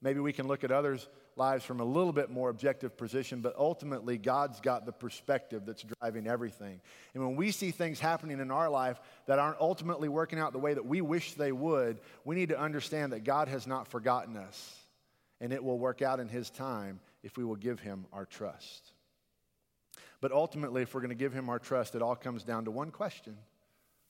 Maybe 0.00 0.20
we 0.20 0.34
can 0.34 0.46
look 0.46 0.64
at 0.64 0.70
others' 0.70 1.08
lives 1.34 1.64
from 1.64 1.80
a 1.80 1.84
little 1.84 2.12
bit 2.12 2.30
more 2.30 2.50
objective 2.50 2.96
position, 2.96 3.40
but 3.40 3.56
ultimately, 3.56 4.18
God's 4.18 4.60
got 4.60 4.84
the 4.84 4.92
perspective 4.92 5.62
that's 5.64 5.82
driving 5.82 6.26
everything. 6.26 6.80
And 7.14 7.24
when 7.24 7.36
we 7.36 7.50
see 7.50 7.70
things 7.70 7.98
happening 7.98 8.38
in 8.38 8.50
our 8.50 8.68
life 8.68 9.00
that 9.26 9.38
aren't 9.38 9.60
ultimately 9.60 10.08
working 10.08 10.38
out 10.38 10.52
the 10.52 10.58
way 10.58 10.74
that 10.74 10.84
we 10.84 11.00
wish 11.00 11.32
they 11.32 11.52
would, 11.52 12.00
we 12.24 12.36
need 12.36 12.50
to 12.50 12.60
understand 12.60 13.14
that 13.14 13.24
God 13.24 13.48
has 13.48 13.66
not 13.66 13.88
forgotten 13.88 14.36
us, 14.36 14.76
and 15.40 15.52
it 15.52 15.64
will 15.64 15.78
work 15.78 16.02
out 16.02 16.20
in 16.20 16.28
His 16.28 16.50
time 16.50 17.00
if 17.22 17.38
we 17.38 17.44
will 17.44 17.56
give 17.56 17.80
Him 17.80 18.04
our 18.12 18.26
trust. 18.26 18.93
But 20.24 20.32
ultimately, 20.32 20.80
if 20.80 20.94
we're 20.94 21.02
going 21.02 21.10
to 21.10 21.14
give 21.14 21.34
Him 21.34 21.50
our 21.50 21.58
trust, 21.58 21.94
it 21.94 22.00
all 22.00 22.16
comes 22.16 22.44
down 22.44 22.64
to 22.64 22.70
one 22.70 22.90
question. 22.90 23.36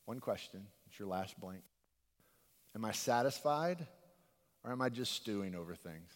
One 0.05 0.20
question. 0.20 0.64
It's 0.87 0.96
your 0.96 1.09
last 1.09 1.40
blank. 1.40 1.64
Am 2.77 2.85
I 2.85 2.92
satisfied? 2.92 3.85
Or 4.62 4.70
am 4.70 4.81
I 4.81 4.90
just 4.90 5.14
stewing 5.14 5.57
over 5.57 5.74
things? 5.74 6.12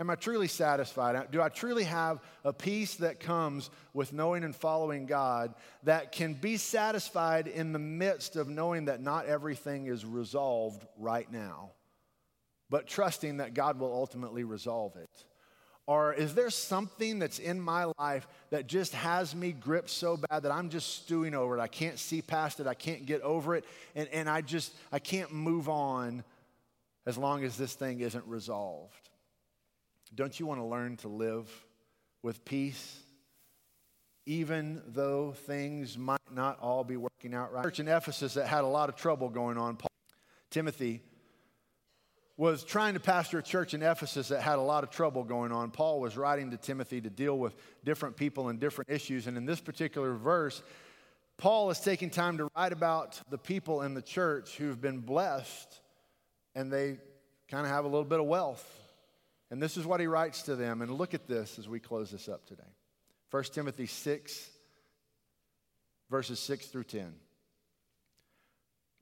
Am 0.00 0.10
I 0.10 0.16
truly 0.16 0.48
satisfied? 0.48 1.14
Uh, 1.14 1.22
do 1.30 1.40
I 1.40 1.50
truly 1.50 1.84
have 1.84 2.18
a 2.42 2.52
peace 2.52 2.96
that 2.96 3.20
comes 3.20 3.70
with 3.94 4.12
knowing 4.12 4.42
and 4.42 4.56
following 4.56 5.06
God 5.06 5.54
that 5.84 6.10
can 6.10 6.34
be 6.34 6.56
satisfied 6.56 7.46
in 7.46 7.72
the 7.72 7.78
midst 7.78 8.34
of 8.34 8.48
knowing 8.48 8.86
that 8.86 9.00
not 9.00 9.26
everything 9.26 9.86
is 9.86 10.04
resolved 10.04 10.84
right 10.98 11.30
now, 11.30 11.70
but 12.68 12.88
trusting 12.88 13.36
that 13.36 13.54
God 13.54 13.78
will 13.78 13.94
ultimately 13.94 14.42
resolve 14.42 14.96
it? 14.96 15.24
Or 15.88 16.12
is 16.12 16.34
there 16.34 16.50
something 16.50 17.18
that's 17.18 17.38
in 17.38 17.58
my 17.58 17.90
life 17.98 18.28
that 18.50 18.66
just 18.66 18.92
has 18.92 19.34
me 19.34 19.52
gripped 19.52 19.88
so 19.88 20.18
bad 20.18 20.42
that 20.42 20.52
I'm 20.52 20.68
just 20.68 20.96
stewing 20.96 21.34
over 21.34 21.56
it? 21.56 21.62
I 21.62 21.66
can't 21.66 21.98
see 21.98 22.20
past 22.20 22.60
it, 22.60 22.66
I 22.66 22.74
can't 22.74 23.06
get 23.06 23.22
over 23.22 23.56
it, 23.56 23.64
and, 23.94 24.06
and 24.10 24.28
I 24.28 24.42
just 24.42 24.70
I 24.92 24.98
can't 24.98 25.32
move 25.32 25.66
on 25.66 26.24
as 27.06 27.16
long 27.16 27.42
as 27.42 27.56
this 27.56 27.72
thing 27.72 28.00
isn't 28.00 28.26
resolved. 28.26 29.08
Don't 30.14 30.38
you 30.38 30.44
want 30.44 30.60
to 30.60 30.66
learn 30.66 30.98
to 30.98 31.08
live 31.08 31.50
with 32.22 32.44
peace? 32.44 32.98
Even 34.26 34.82
though 34.88 35.32
things 35.32 35.96
might 35.96 36.20
not 36.30 36.60
all 36.60 36.84
be 36.84 36.98
working 36.98 37.32
out 37.32 37.50
right. 37.50 37.64
Church 37.64 37.80
in 37.80 37.88
Ephesus 37.88 38.34
that 38.34 38.46
had 38.46 38.62
a 38.62 38.66
lot 38.66 38.90
of 38.90 38.96
trouble 38.96 39.30
going 39.30 39.56
on. 39.56 39.76
Paul, 39.76 39.90
Timothy 40.50 41.00
was 42.38 42.62
trying 42.62 42.94
to 42.94 43.00
pastor 43.00 43.40
a 43.40 43.42
church 43.42 43.74
in 43.74 43.82
Ephesus 43.82 44.28
that 44.28 44.40
had 44.40 44.58
a 44.58 44.62
lot 44.62 44.84
of 44.84 44.90
trouble 44.90 45.24
going 45.24 45.50
on. 45.50 45.72
Paul 45.72 45.98
was 46.00 46.16
writing 46.16 46.52
to 46.52 46.56
Timothy 46.56 47.00
to 47.00 47.10
deal 47.10 47.36
with 47.36 47.54
different 47.84 48.16
people 48.16 48.48
and 48.48 48.60
different 48.60 48.88
issues. 48.88 49.26
And 49.26 49.36
in 49.36 49.44
this 49.44 49.60
particular 49.60 50.14
verse, 50.14 50.62
Paul 51.36 51.68
is 51.70 51.80
taking 51.80 52.10
time 52.10 52.38
to 52.38 52.48
write 52.56 52.72
about 52.72 53.20
the 53.28 53.38
people 53.38 53.82
in 53.82 53.94
the 53.94 54.02
church 54.02 54.56
who've 54.56 54.80
been 54.80 55.00
blessed 55.00 55.80
and 56.54 56.72
they 56.72 56.98
kind 57.48 57.66
of 57.66 57.72
have 57.72 57.84
a 57.84 57.88
little 57.88 58.04
bit 58.04 58.20
of 58.20 58.26
wealth. 58.26 58.64
And 59.50 59.60
this 59.60 59.76
is 59.76 59.84
what 59.84 59.98
he 59.98 60.06
writes 60.06 60.42
to 60.42 60.54
them. 60.54 60.80
And 60.80 60.92
look 60.92 61.14
at 61.14 61.26
this 61.26 61.58
as 61.58 61.68
we 61.68 61.80
close 61.80 62.12
this 62.12 62.28
up 62.28 62.46
today 62.46 62.62
1 63.32 63.42
Timothy 63.52 63.86
6, 63.86 64.50
verses 66.08 66.38
6 66.38 66.66
through 66.66 66.84
10. 66.84 67.12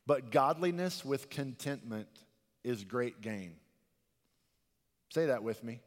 But 0.06 0.30
godliness 0.30 1.04
with 1.04 1.28
contentment 1.28 2.08
is 2.66 2.82
great 2.82 3.20
gain. 3.20 3.54
Say 5.10 5.26
that 5.26 5.44
with 5.44 5.62
me. 5.62 5.80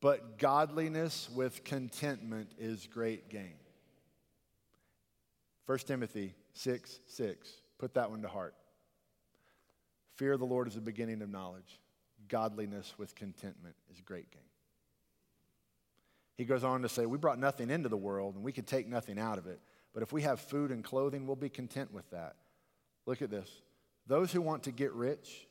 But 0.00 0.38
godliness 0.38 1.28
with 1.32 1.62
contentment 1.62 2.50
is 2.58 2.88
great 2.92 3.28
gain. 3.28 3.54
1 5.66 5.78
Timothy 5.78 6.34
6 6.54 7.00
6. 7.06 7.48
Put 7.78 7.94
that 7.94 8.10
one 8.10 8.22
to 8.22 8.28
heart. 8.28 8.54
Fear 10.16 10.32
of 10.32 10.40
the 10.40 10.46
Lord 10.46 10.66
is 10.66 10.74
the 10.74 10.80
beginning 10.80 11.22
of 11.22 11.30
knowledge. 11.30 11.80
Godliness 12.26 12.94
with 12.98 13.14
contentment 13.14 13.76
is 13.92 14.00
great 14.00 14.30
gain. 14.32 14.42
He 16.36 16.44
goes 16.44 16.64
on 16.64 16.82
to 16.82 16.88
say, 16.88 17.06
We 17.06 17.16
brought 17.16 17.38
nothing 17.38 17.70
into 17.70 17.88
the 17.88 17.96
world 17.96 18.34
and 18.34 18.42
we 18.42 18.52
can 18.52 18.64
take 18.64 18.88
nothing 18.88 19.20
out 19.20 19.38
of 19.38 19.46
it. 19.46 19.60
But 19.94 20.02
if 20.02 20.12
we 20.12 20.22
have 20.22 20.40
food 20.40 20.72
and 20.72 20.82
clothing, 20.82 21.28
we'll 21.28 21.36
be 21.36 21.48
content 21.48 21.92
with 21.92 22.10
that. 22.10 22.34
Look 23.06 23.22
at 23.22 23.30
this. 23.30 23.48
Those 24.08 24.32
who 24.32 24.40
want 24.40 24.64
to 24.64 24.72
get 24.72 24.92
rich 24.94 25.47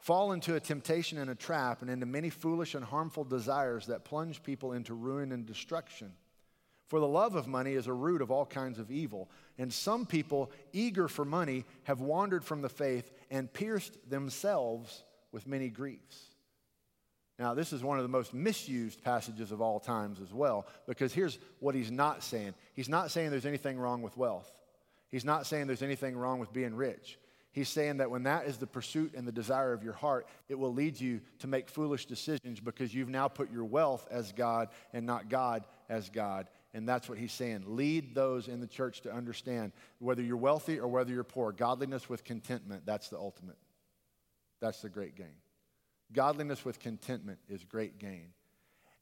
fall 0.00 0.32
into 0.32 0.56
a 0.56 0.60
temptation 0.60 1.18
and 1.18 1.30
a 1.30 1.34
trap 1.34 1.82
and 1.82 1.90
into 1.90 2.06
many 2.06 2.30
foolish 2.30 2.74
and 2.74 2.84
harmful 2.84 3.22
desires 3.24 3.86
that 3.86 4.04
plunge 4.04 4.42
people 4.42 4.72
into 4.72 4.94
ruin 4.94 5.30
and 5.30 5.46
destruction. 5.46 6.12
For 6.88 6.98
the 6.98 7.06
love 7.06 7.36
of 7.36 7.46
money 7.46 7.74
is 7.74 7.86
a 7.86 7.92
root 7.92 8.20
of 8.20 8.32
all 8.32 8.46
kinds 8.46 8.80
of 8.80 8.90
evil. 8.90 9.30
And 9.58 9.72
some 9.72 10.06
people, 10.06 10.50
eager 10.72 11.06
for 11.06 11.24
money, 11.24 11.64
have 11.84 12.00
wandered 12.00 12.44
from 12.44 12.62
the 12.62 12.68
faith 12.68 13.12
and 13.30 13.52
pierced 13.52 13.96
themselves 14.10 15.04
with 15.30 15.46
many 15.46 15.68
griefs. 15.68 16.18
Now, 17.38 17.54
this 17.54 17.72
is 17.72 17.82
one 17.82 17.98
of 17.98 18.02
the 18.02 18.08
most 18.08 18.34
misused 18.34 19.02
passages 19.02 19.52
of 19.52 19.60
all 19.60 19.80
times 19.80 20.20
as 20.20 20.32
well, 20.32 20.66
because 20.86 21.12
here's 21.12 21.38
what 21.60 21.74
he's 21.74 21.90
not 21.90 22.22
saying. 22.22 22.54
He's 22.74 22.88
not 22.88 23.10
saying 23.10 23.30
there's 23.30 23.46
anything 23.46 23.78
wrong 23.78 24.02
with 24.02 24.16
wealth. 24.16 24.50
He's 25.10 25.24
not 25.24 25.46
saying 25.46 25.66
there's 25.66 25.82
anything 25.82 26.16
wrong 26.16 26.38
with 26.38 26.52
being 26.52 26.74
rich. 26.74 27.18
He's 27.52 27.68
saying 27.68 27.96
that 27.96 28.10
when 28.10 28.22
that 28.24 28.46
is 28.46 28.58
the 28.58 28.66
pursuit 28.66 29.14
and 29.14 29.26
the 29.26 29.32
desire 29.32 29.72
of 29.72 29.82
your 29.82 29.92
heart, 29.92 30.28
it 30.48 30.54
will 30.54 30.72
lead 30.72 31.00
you 31.00 31.20
to 31.40 31.48
make 31.48 31.68
foolish 31.68 32.06
decisions 32.06 32.60
because 32.60 32.94
you've 32.94 33.08
now 33.08 33.26
put 33.26 33.50
your 33.50 33.64
wealth 33.64 34.06
as 34.10 34.30
God 34.32 34.68
and 34.92 35.04
not 35.04 35.28
God 35.28 35.64
as 35.88 36.10
God. 36.10 36.46
And 36.72 36.88
that's 36.88 37.08
what 37.08 37.18
he's 37.18 37.32
saying. 37.32 37.64
Lead 37.66 38.14
those 38.14 38.46
in 38.46 38.60
the 38.60 38.68
church 38.68 39.00
to 39.00 39.12
understand 39.12 39.72
whether 39.98 40.22
you're 40.22 40.36
wealthy 40.36 40.78
or 40.78 40.86
whether 40.86 41.12
you're 41.12 41.24
poor, 41.24 41.50
godliness 41.50 42.08
with 42.08 42.22
contentment, 42.22 42.86
that's 42.86 43.08
the 43.08 43.18
ultimate. 43.18 43.58
That's 44.60 44.80
the 44.82 44.88
great 44.88 45.16
gain. 45.16 45.34
Godliness 46.12 46.64
with 46.64 46.78
contentment 46.78 47.40
is 47.48 47.64
great 47.64 47.98
gain. 47.98 48.28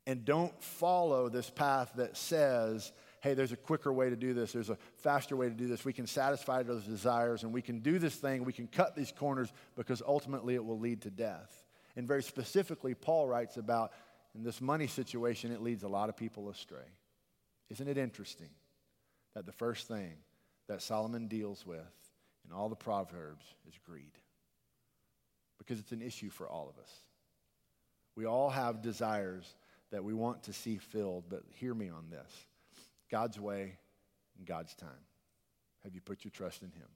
And 0.07 0.25
don't 0.25 0.63
follow 0.63 1.29
this 1.29 1.51
path 1.51 1.93
that 1.97 2.17
says, 2.17 2.93
hey, 3.21 3.35
there's 3.35 3.53
a 3.53 3.57
quicker 3.57 3.93
way 3.93 4.11
to 4.11 4.17
do 4.17 4.33
this, 4.33 4.53
there's 4.53 4.71
a 4.71 4.79
faster 4.97 5.37
way 5.37 5.49
to 5.49 5.55
do 5.55 5.67
this. 5.67 5.85
We 5.85 5.93
can 5.93 6.07
satisfy 6.07 6.63
those 6.63 6.85
desires 6.85 7.43
and 7.43 7.53
we 7.53 7.63
can 7.63 7.81
do 7.81 7.99
this 7.99 8.15
thing, 8.15 8.45
we 8.45 8.53
can 8.53 8.67
cut 8.67 8.95
these 8.95 9.13
corners 9.13 9.53
because 9.77 10.03
ultimately 10.07 10.55
it 10.55 10.65
will 10.65 10.79
lead 10.79 11.03
to 11.03 11.11
death. 11.11 11.65
And 11.97 12.07
very 12.07 12.23
specifically, 12.23 12.95
Paul 12.95 13.27
writes 13.27 13.57
about 13.57 13.93
in 14.35 14.45
this 14.45 14.61
money 14.61 14.87
situation, 14.87 15.53
it 15.53 15.63
leads 15.63 15.83
a 15.83 15.89
lot 15.89 16.09
of 16.09 16.17
people 16.17 16.49
astray. 16.49 16.79
Isn't 17.71 17.89
it 17.89 17.99
interesting 17.99 18.51
that 19.35 19.47
the 19.47 19.53
first 19.53 19.89
thing 19.89 20.15
that 20.69 20.83
Solomon 20.83 21.27
deals 21.29 21.67
with 21.67 21.81
in 22.47 22.53
all 22.53 22.69
the 22.69 22.77
Proverbs 22.77 23.45
is 23.69 23.75
greed? 23.85 24.13
Because 25.59 25.81
it's 25.81 25.93
an 25.93 26.03
issue 26.03 26.31
for 26.31 26.49
all 26.49 26.69
of 26.69 26.81
us. 26.81 26.91
We 28.15 28.27
all 28.27 28.51
have 28.51 28.81
desires 28.81 29.55
that 29.91 30.05
we 30.05 30.15
want 30.15 30.45
to 30.45 30.53
see 30.53 30.77
filled, 30.77 31.25
but 31.29 31.43
hear 31.55 31.75
me 31.75 31.89
on 31.89 32.11
this 32.11 32.33
God's 33.11 33.39
way 33.39 33.79
and 34.37 34.47
God's 34.47 34.75
time. 34.75 35.05
Have 35.85 35.95
you 35.95 36.01
put 36.01 36.25
your 36.25 36.31
trust 36.31 36.63
in 36.63 36.71
Him? 36.71 36.89